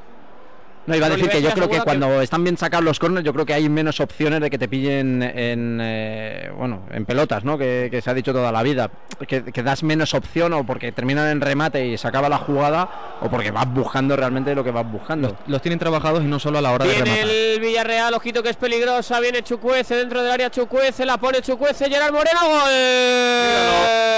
[0.88, 3.00] No, iba a decir que yo creo que asegura que- cuando están bien sacados los
[3.00, 7.06] corners, yo creo que hay menos opciones de que te pillen en, eh, bueno, en
[7.06, 7.58] pelotas, ¿no?
[7.58, 8.92] Que, que se ha dicho toda la vida.
[9.28, 13.18] Que, que das menos opción o porque terminan en remate y se acaba la jugada
[13.22, 15.36] o porque vas buscando realmente lo que vas buscando.
[15.48, 17.30] Los tienen trabajados y no solo a la hora de Viene rematar.
[17.30, 21.90] el Villarreal, ojito que es peligrosa, viene Chucuece dentro del área Chucuece, la pone Chucuece,
[21.90, 22.72] Gerard Moreno, gol.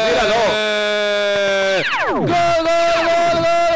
[0.07, 0.33] Míralo,
[2.09, 2.65] Gol, gol, gol,
[3.05, 3.66] gol, gol,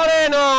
[0.00, 0.49] Moreno.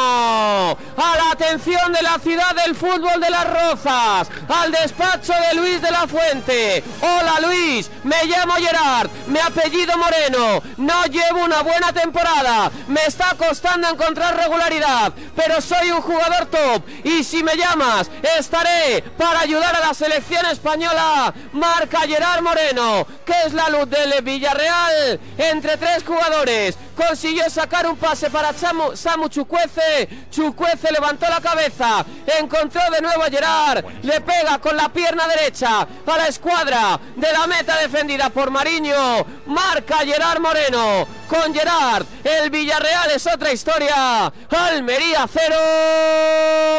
[1.51, 4.29] Atención de la ciudad del fútbol de las Rozas.
[4.47, 6.81] Al despacho de Luis de la Fuente.
[7.01, 10.63] Hola Luis, me llamo Gerard, me apellido Moreno.
[10.77, 12.71] No llevo una buena temporada.
[12.87, 15.11] Me está costando encontrar regularidad.
[15.35, 16.83] Pero soy un jugador top.
[17.03, 21.33] Y si me llamas, estaré para ayudar a la selección española.
[21.51, 25.19] Marca Gerard Moreno, que es la luz del Villarreal.
[25.37, 30.07] Entre tres jugadores consiguió sacar un pase para Samu, Samu Chucuece.
[30.29, 32.05] Chucuece levantó la cabeza,
[32.39, 37.31] encontró de nuevo a Gerard, le pega con la pierna derecha a la escuadra de
[37.31, 39.25] la meta defendida por Mariño.
[39.47, 41.07] Marca Gerard Moreno.
[41.27, 44.31] Con Gerard, el Villarreal es otra historia.
[44.49, 45.55] Almería 0,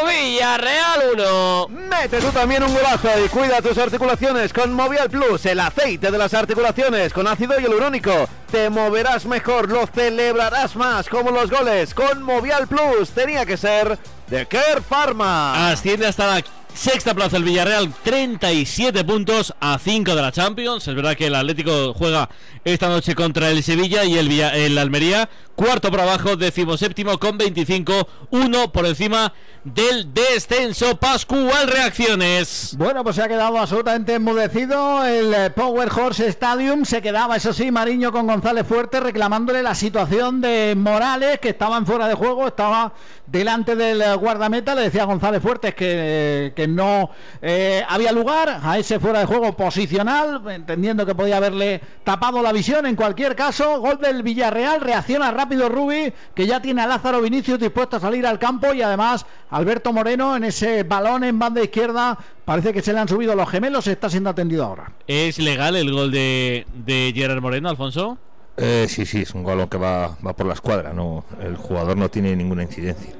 [0.07, 1.67] Villarreal 1.
[1.69, 6.17] Mete tú también un golazo y cuida tus articulaciones con Movial Plus, el aceite de
[6.17, 8.27] las articulaciones con ácido hialurónico.
[8.51, 13.09] Te moverás mejor, lo celebrarás más, como los goles con Movial Plus.
[13.09, 13.97] Tenía que ser
[14.33, 15.69] de Care Pharma.
[15.69, 16.43] Asciende hasta la
[16.73, 20.87] sexta plaza el Villarreal, 37 puntos a 5 de la Champions.
[20.87, 22.29] Es verdad que el Atlético juega
[22.65, 27.37] esta noche contra el Sevilla y el, Villa- el Almería, cuarto por abajo, decimoséptimo con
[27.37, 30.97] 25, uno por encima del descenso.
[30.97, 32.75] Pascual, reacciones.
[32.77, 36.85] Bueno, pues se ha quedado absolutamente enmudecido el eh, Power Horse Stadium.
[36.85, 41.77] Se quedaba, eso sí, Mariño con González Fuerte reclamándole la situación de Morales, que estaba
[41.77, 42.93] en fuera de juego, estaba
[43.27, 44.75] delante del eh, guardameta.
[44.75, 47.09] Le decía González Fuertes que, eh, que no
[47.41, 52.53] eh, había lugar a ese fuera de juego posicional, entendiendo que podía haberle tapado la
[52.53, 52.85] visión.
[52.85, 54.79] En cualquier caso, gol del Villarreal.
[54.79, 58.81] Reacciona rápido Rubi, que ya tiene a Lázaro Vinicius dispuesto a salir al campo y
[58.81, 62.17] además Alberto Moreno en ese balón en banda izquierda.
[62.45, 64.93] Parece que se le han subido los gemelos, está siendo atendido ahora.
[65.07, 68.17] ¿Es legal el gol de, de Gerard Moreno, Alfonso?
[68.55, 70.93] Eh, sí, sí, es un gol que va, va por la escuadra.
[70.93, 73.11] No, el jugador no tiene ninguna incidencia.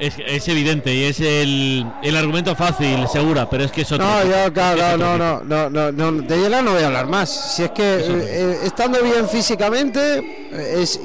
[0.00, 4.06] Es, es evidente y es el, el argumento fácil, segura, pero es que es otro.
[4.06, 7.06] No, yo, claro, Es no, no, no, no, no, de Yela no voy a hablar
[7.06, 7.28] más.
[7.28, 10.98] Si es que eh, eh, estando bien físicamente, eh, es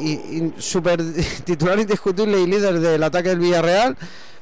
[0.64, 1.02] súper
[1.44, 3.98] titular indiscutible y líder del ataque del Villarreal.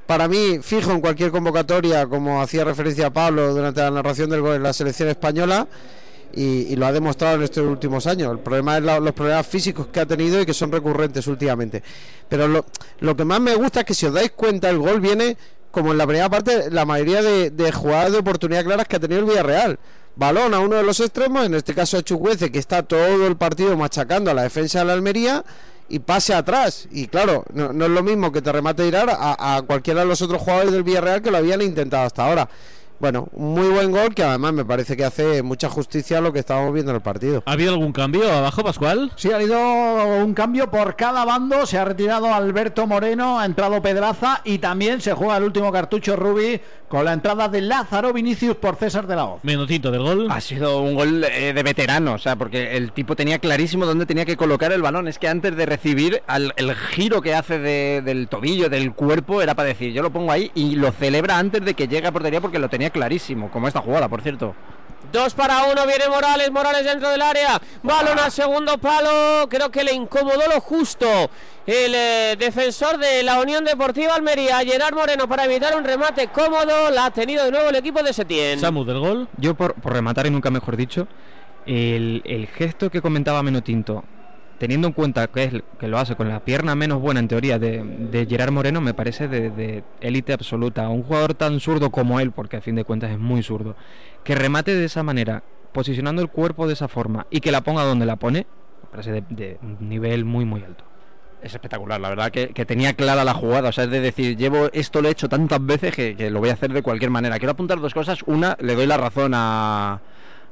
[0.05, 4.57] Para mí, fijo en cualquier convocatoria, como hacía referencia Pablo durante la narración del gol
[4.57, 5.67] en la selección española.
[6.35, 8.31] Y, y lo ha demostrado en estos últimos años.
[8.31, 11.83] El problema es la- los problemas físicos que ha tenido y que son recurrentes últimamente.
[12.27, 12.65] Pero lo,
[13.01, 15.37] lo que más me gusta es que si os dais cuenta el gol viene
[15.69, 18.99] como en la primera parte la mayoría de, de jugadas de oportunidad claras que ha
[18.99, 19.77] tenido el Villarreal.
[20.15, 23.35] Balón a uno de los extremos, en este caso a Chucuece, que está todo el
[23.35, 25.43] partido machacando a la defensa de la Almería
[25.89, 26.87] y pase atrás.
[26.91, 30.41] Y claro, no, es lo mismo que te remate Irar a cualquiera de los otros
[30.41, 32.49] jugadores del Villarreal que lo habían intentado hasta ahora.
[33.03, 36.31] Bueno, un muy buen gol que además me parece que hace mucha justicia a lo
[36.31, 37.43] que estábamos viendo en el partido.
[37.45, 39.11] ¿Ha habido algún cambio abajo, Pascual?
[39.17, 39.59] Sí, ha habido
[40.23, 41.65] un cambio por cada bando.
[41.65, 46.15] Se ha retirado Alberto Moreno, ha entrado Pedraza y también se juega el último cartucho
[46.15, 49.39] Rubi con la entrada de Lázaro Vinicius por César de la Hoz.
[49.43, 50.27] Menotito del gol.
[50.29, 54.05] Ha sido un gol eh, de veterano, o sea, porque el tipo tenía clarísimo dónde
[54.05, 55.09] tenía que colocar el balón.
[55.09, 59.41] Es que antes de recibir, al- el giro que hace de- del tobillo, del cuerpo,
[59.41, 62.11] era para decir, yo lo pongo ahí y lo celebra antes de que llegue a
[62.13, 64.55] portería porque lo tenía clarísimo, como esta jugada, por cierto.
[65.11, 69.83] Dos para uno, viene Morales, Morales dentro del área, balón al segundo palo, creo que
[69.83, 71.05] le incomodó lo justo
[71.65, 76.89] el eh, defensor de la Unión Deportiva Almería, Gerard Moreno, para evitar un remate cómodo,
[76.91, 78.59] la ha tenido de nuevo el equipo de Setién.
[78.59, 79.27] Samu del gol.
[79.37, 81.07] Yo, por, por rematar y nunca mejor dicho,
[81.65, 84.03] el, el gesto que comentaba Menotinto,
[84.57, 87.59] teniendo en cuenta que, es, que lo hace con la pierna menos buena en teoría
[87.59, 90.87] de, de Gerard Moreno, me parece de élite absoluta.
[90.89, 93.75] Un jugador tan zurdo como él, porque a fin de cuentas es muy zurdo,
[94.23, 95.43] que remate de esa manera,
[95.73, 98.45] posicionando el cuerpo de esa forma y que la ponga donde la pone,
[98.83, 100.85] me parece de, de un nivel muy, muy alto.
[101.41, 104.37] Es espectacular, la verdad que, que tenía clara la jugada, o sea, es de decir,
[104.37, 107.11] llevo esto lo he hecho tantas veces que, que lo voy a hacer de cualquier
[107.11, 107.37] manera.
[107.37, 108.23] Quiero apuntar dos cosas.
[108.27, 109.99] Una, le doy la razón a,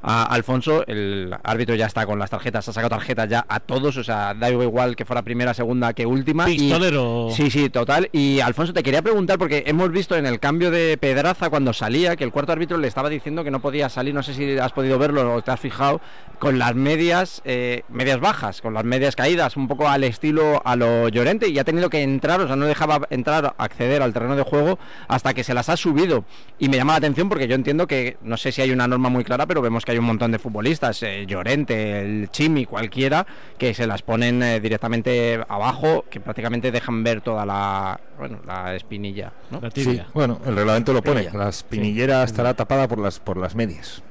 [0.04, 3.98] a Alfonso, el árbitro ya está con las tarjetas, ha sacado tarjetas ya a todos,
[3.98, 6.50] o sea, da igual que fuera primera, segunda que última.
[6.50, 7.30] y- Pistolero.
[7.36, 8.10] Sí, sí, total.
[8.12, 12.16] Y Alfonso, te quería preguntar, porque hemos visto en el cambio de Pedraza cuando salía
[12.16, 14.72] que el cuarto árbitro le estaba diciendo que no podía salir, no sé si has
[14.72, 16.02] podido verlo o te has fijado,
[16.40, 20.76] con las medias, eh, medias bajas, con las medias caídas, un poco al estilo a
[20.76, 24.36] lo Llorente, y ha tenido que entrar, o sea, no dejaba entrar, acceder al terreno
[24.36, 26.26] de juego hasta que se las ha subido.
[26.58, 29.10] Y me llama la atención porque yo entiendo que, no sé si hay una norma
[29.10, 33.26] muy clara, pero vemos que hay un montón de futbolistas, eh, Llorente, el Chimi, cualquiera,
[33.58, 38.76] que se las ponen eh, directamente abajo, que prácticamente dejan ver toda la, bueno, la
[38.76, 39.32] espinilla.
[39.52, 39.62] ¿no?
[39.74, 41.30] Sí, bueno, el reglamento lo pone.
[41.34, 44.02] La espinillera estará tapada por las por las medias.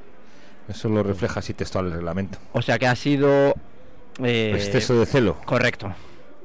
[0.68, 2.38] Eso lo refleja así textual el reglamento.
[2.52, 3.54] O sea que ha sido...
[4.22, 5.36] eh, Exceso de celo.
[5.44, 5.92] Correcto.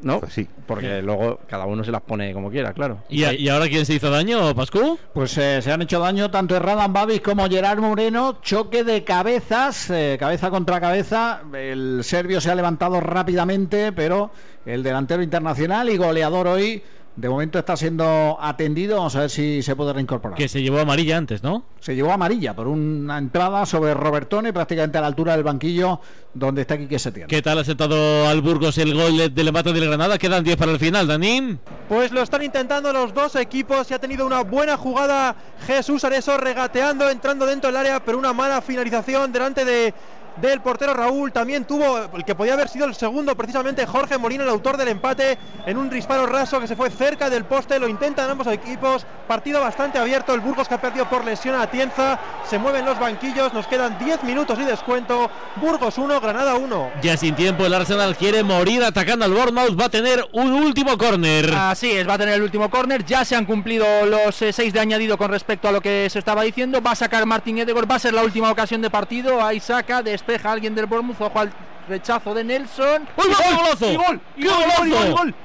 [0.06, 0.20] ¿No?
[0.20, 0.48] Pues sí.
[0.68, 3.00] Porque luego cada uno se las pone como quiera, claro.
[3.10, 5.00] ¿Y, a- y ahora quién se hizo daño, Pascu?
[5.16, 8.38] Pues eh, se han hecho daño tanto Radan Babis como Gerard Moreno.
[8.44, 11.42] Choque de cabezas, eh, cabeza contra cabeza.
[11.54, 14.30] El serbio se ha levantado rápidamente, pero
[14.68, 16.84] el delantero internacional y goleador hoy,
[17.16, 18.98] de momento está siendo atendido.
[18.98, 20.38] Vamos a ver si se puede reincorporar.
[20.38, 21.64] Que se llevó amarilla antes, ¿no?
[21.80, 26.00] Se llevó amarilla por una entrada sobre Robertone, prácticamente a la altura del banquillo
[26.34, 27.28] donde está Quique Setién.
[27.28, 30.18] ¿Qué tal ha aceptado al Burgos el gol de- del empate del Granada?
[30.18, 31.60] Quedan 10 para el final, Danín.
[31.88, 35.36] Pues lo están intentando los dos equipos y ha tenido una buena jugada
[35.66, 39.94] Jesús Areso regateando, entrando dentro del área, pero una mala finalización delante de
[40.38, 41.32] del portero Raúl.
[41.32, 44.90] También tuvo el que podía haber sido el segundo, precisamente Jorge Molina, el autor del
[44.90, 47.80] empate, en un disparo raso que se fue cerca del poste.
[47.80, 49.06] Lo intentan ambos equipos.
[49.28, 50.34] Partido bastante abierto.
[50.34, 52.20] El Burgos que ha perdido por lesión a Tienza.
[52.48, 53.54] Se mueven los banquillos.
[53.54, 55.30] Nos quedan 10 minutos y descuento.
[55.56, 56.92] Burgos 1, Granada 1.
[57.02, 59.80] Ya sin tiempo, el Arsenal quiere morir atacando al Bournemouth.
[59.80, 61.54] Va a tener un último córner.
[61.56, 63.06] Así es, va a tener el último córner.
[63.06, 66.44] Ya se han cumplido los 6 de añadido con respecto a lo que se estaba
[66.44, 66.82] diciendo.
[66.82, 67.90] Va a sacar Martín Edegor.
[67.90, 69.44] Va a ser la última ocasión de partido.
[69.44, 71.22] Ahí saca, despeja alguien del Bournemouth.
[71.22, 71.52] Ojo al
[71.88, 73.08] rechazo de Nelson.
[73.16, 74.06] ¡Uy, ¡Y qué gol!
[74.08, 74.22] gol!
[74.36, 74.88] ¡Y ¡Qué gol!
[74.88, 75.12] ¡Y gol!
[75.12, 75.36] Gol!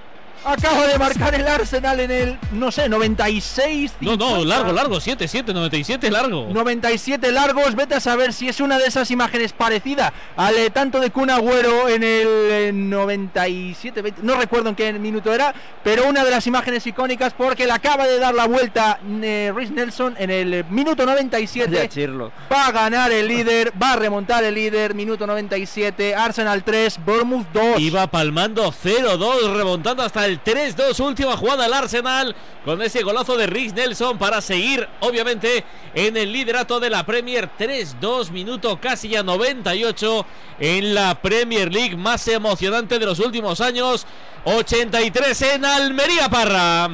[0.45, 3.93] Acaba de marcar el Arsenal en el, no sé, 96.
[4.01, 4.49] No, no, 50.
[4.49, 6.49] largo, largo, 7, 7, 97, largo.
[6.51, 10.99] 97 largos, vete a saber si es una de esas imágenes parecida al eh, tanto
[11.01, 16.09] de Kun Agüero en el eh, 97, 20, no recuerdo en qué minuto era, pero
[16.09, 20.15] una de las imágenes icónicas porque le acaba de dar la vuelta eh, Rhys Nelson
[20.19, 21.71] en el eh, minuto 97.
[21.71, 22.33] Vaya chirlo.
[22.51, 27.47] Va a ganar el líder, va a remontar el líder, minuto 97, Arsenal 3, Bournemouth
[27.53, 27.81] 2.
[27.81, 31.01] Iba palmando 0-2, remontando hasta el 3-2.
[31.01, 35.65] Última jugada al Arsenal con ese golazo de Rhys Nelson para seguir, obviamente,
[35.95, 37.49] en el liderato de la Premier.
[37.59, 40.27] 3-2, minuto casi ya 98
[40.61, 44.07] en la Premier League más emocionante de los últimos años.
[44.45, 46.89] 83 en Almería Parra.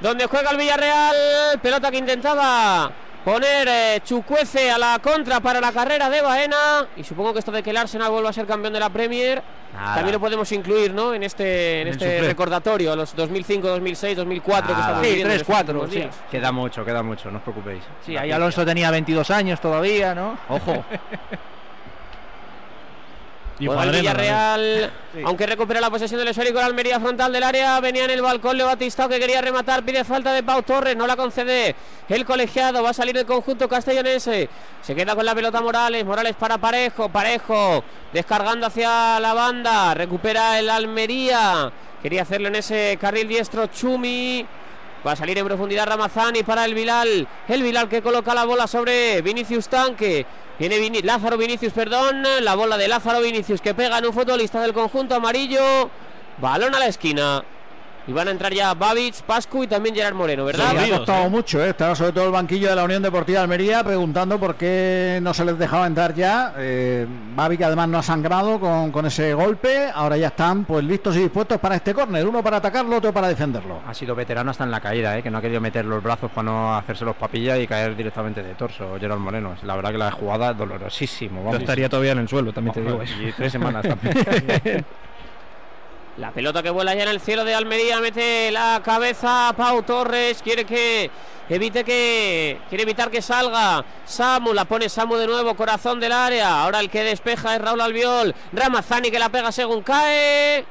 [0.00, 2.92] donde juega el Villarreal, pelota que intentaba
[3.24, 7.52] poner eh, Chucuece a la contra para la carrera de Baena y supongo que esto
[7.52, 9.42] de que el Arsenal vuelva a ser campeón de la Premier
[9.72, 9.94] Nada.
[9.94, 11.14] también lo podemos incluir, ¿no?
[11.14, 15.40] En este en este recordatorio, los 2005, 2006, 2004 que estamos Sí, viviendo en tres,
[15.42, 16.00] estos cuatro, últimos sí.
[16.00, 16.16] días.
[16.30, 17.82] Queda mucho, queda mucho, no os preocupéis.
[18.04, 20.36] Sí, ahí Alonso tenía 22 años todavía, ¿no?
[20.48, 20.84] Ojo.
[23.62, 25.20] Y el Madrena, Villarreal, Sí.
[25.24, 28.56] aunque recupera la posesión del esférico la Almería frontal del área, venía en el balcón
[28.56, 31.76] Leo Batistao que quería rematar, pide falta de Pau Torres, no la concede.
[32.08, 34.48] El colegiado, va a salir el conjunto castellonense,
[34.82, 40.58] se queda con la pelota Morales, Morales para Parejo, Parejo descargando hacia la banda, recupera
[40.58, 41.70] el Almería,
[42.02, 44.44] quería hacerlo en ese carril diestro Chumi,
[45.06, 47.26] Va a salir en profundidad Ramazani para el Vilal.
[47.48, 50.24] El Vilal que coloca la bola sobre Vinicius Tanque.
[50.58, 52.22] Viene Vini- Lázaro Vinicius, perdón.
[52.40, 55.90] La bola de Lázaro Vinicius que pega en un futbolista del conjunto amarillo.
[56.38, 57.42] Balón a la esquina.
[58.06, 60.72] Y van a entrar ya Babic, Pascu y también Gerard Moreno, ¿verdad?
[60.72, 61.70] Sí, ha costado mucho, ¿eh?
[61.70, 65.32] estaba sobre todo el banquillo de la Unión Deportiva de Almería preguntando por qué no
[65.32, 66.52] se les dejaba entrar ya.
[66.58, 70.84] Eh, Babi que además no ha sangrado con, con ese golpe, ahora ya están pues
[70.84, 73.80] listos y dispuestos para este córner, uno para atacarlo, otro para defenderlo.
[73.86, 75.22] Ha sido veterano hasta en la caída, ¿eh?
[75.22, 78.42] que no ha querido meter los brazos para no hacerse los papillas y caer directamente
[78.42, 79.54] de torso, Gerard Moreno.
[79.62, 81.52] La verdad que la jugada es dolorosísimo.
[81.52, 83.00] Yo estaría todavía en el suelo, también te digo.
[83.00, 83.06] ¿eh?
[83.28, 84.84] Y tres semanas también.
[86.18, 90.42] La pelota que vuela ya en el cielo de Almería, mete la cabeza Pau Torres,
[90.42, 91.10] quiere que
[91.48, 96.62] evite que quiere evitar que salga Samu, la pone Samu de nuevo, corazón del área.
[96.64, 100.66] Ahora el que despeja es Raúl Albiol, Ramazani que la pega según cae.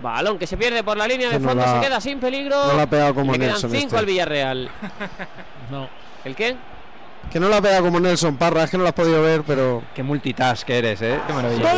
[0.00, 2.66] Balón que se pierde por la línea de No fondo, la- se queda sin peligro.
[2.66, 3.98] no la ha pegado como Le quedan Nelson cinco este.
[3.98, 4.70] al Villarreal.
[5.70, 5.88] No.
[6.24, 6.56] ¿El qué?
[7.30, 9.82] Que no la pega como Nelson Parra, es que no la has podido ver, pero.
[9.94, 11.20] Qué multitask que eres, ¿eh?
[11.26, 11.72] Qué maravilla.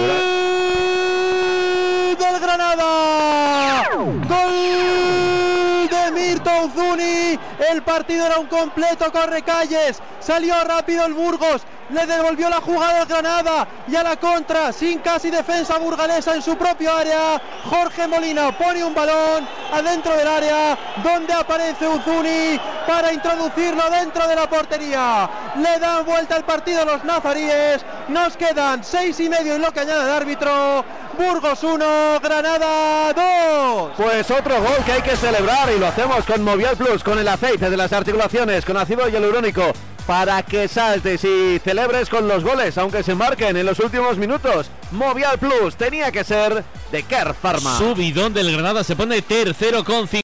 [2.04, 3.88] ¡Gol del Granada!
[4.28, 7.38] ¡Gol de Mirto Zuni!
[7.70, 10.02] El partido era un completo corre calles.
[10.20, 11.62] Salió rápido el Burgos.
[11.90, 16.42] Le devolvió la jugada al Granada y a la contra, sin casi defensa burgalesa en
[16.42, 17.40] su propio área.
[17.68, 24.36] Jorge Molina pone un balón adentro del área, donde aparece Uzuni para introducirlo dentro de
[24.36, 25.28] la portería.
[25.56, 27.84] Le dan vuelta al partido los nazaríes.
[28.08, 30.84] Nos quedan seis y medio en lo que añade el árbitro.
[31.18, 33.92] Burgos 1, Granada 2.
[33.96, 37.28] Pues otro gol que hay que celebrar y lo hacemos con Movial Plus, con el
[37.28, 39.72] aceite de las articulaciones, con ácido hialurónico,
[40.06, 44.66] para que saltes y celebres con los goles, aunque se marquen en los últimos minutos.
[44.90, 47.78] Movial Plus tenía que ser de Care Pharma.
[47.78, 50.06] Subidón del Granada se pone tercero con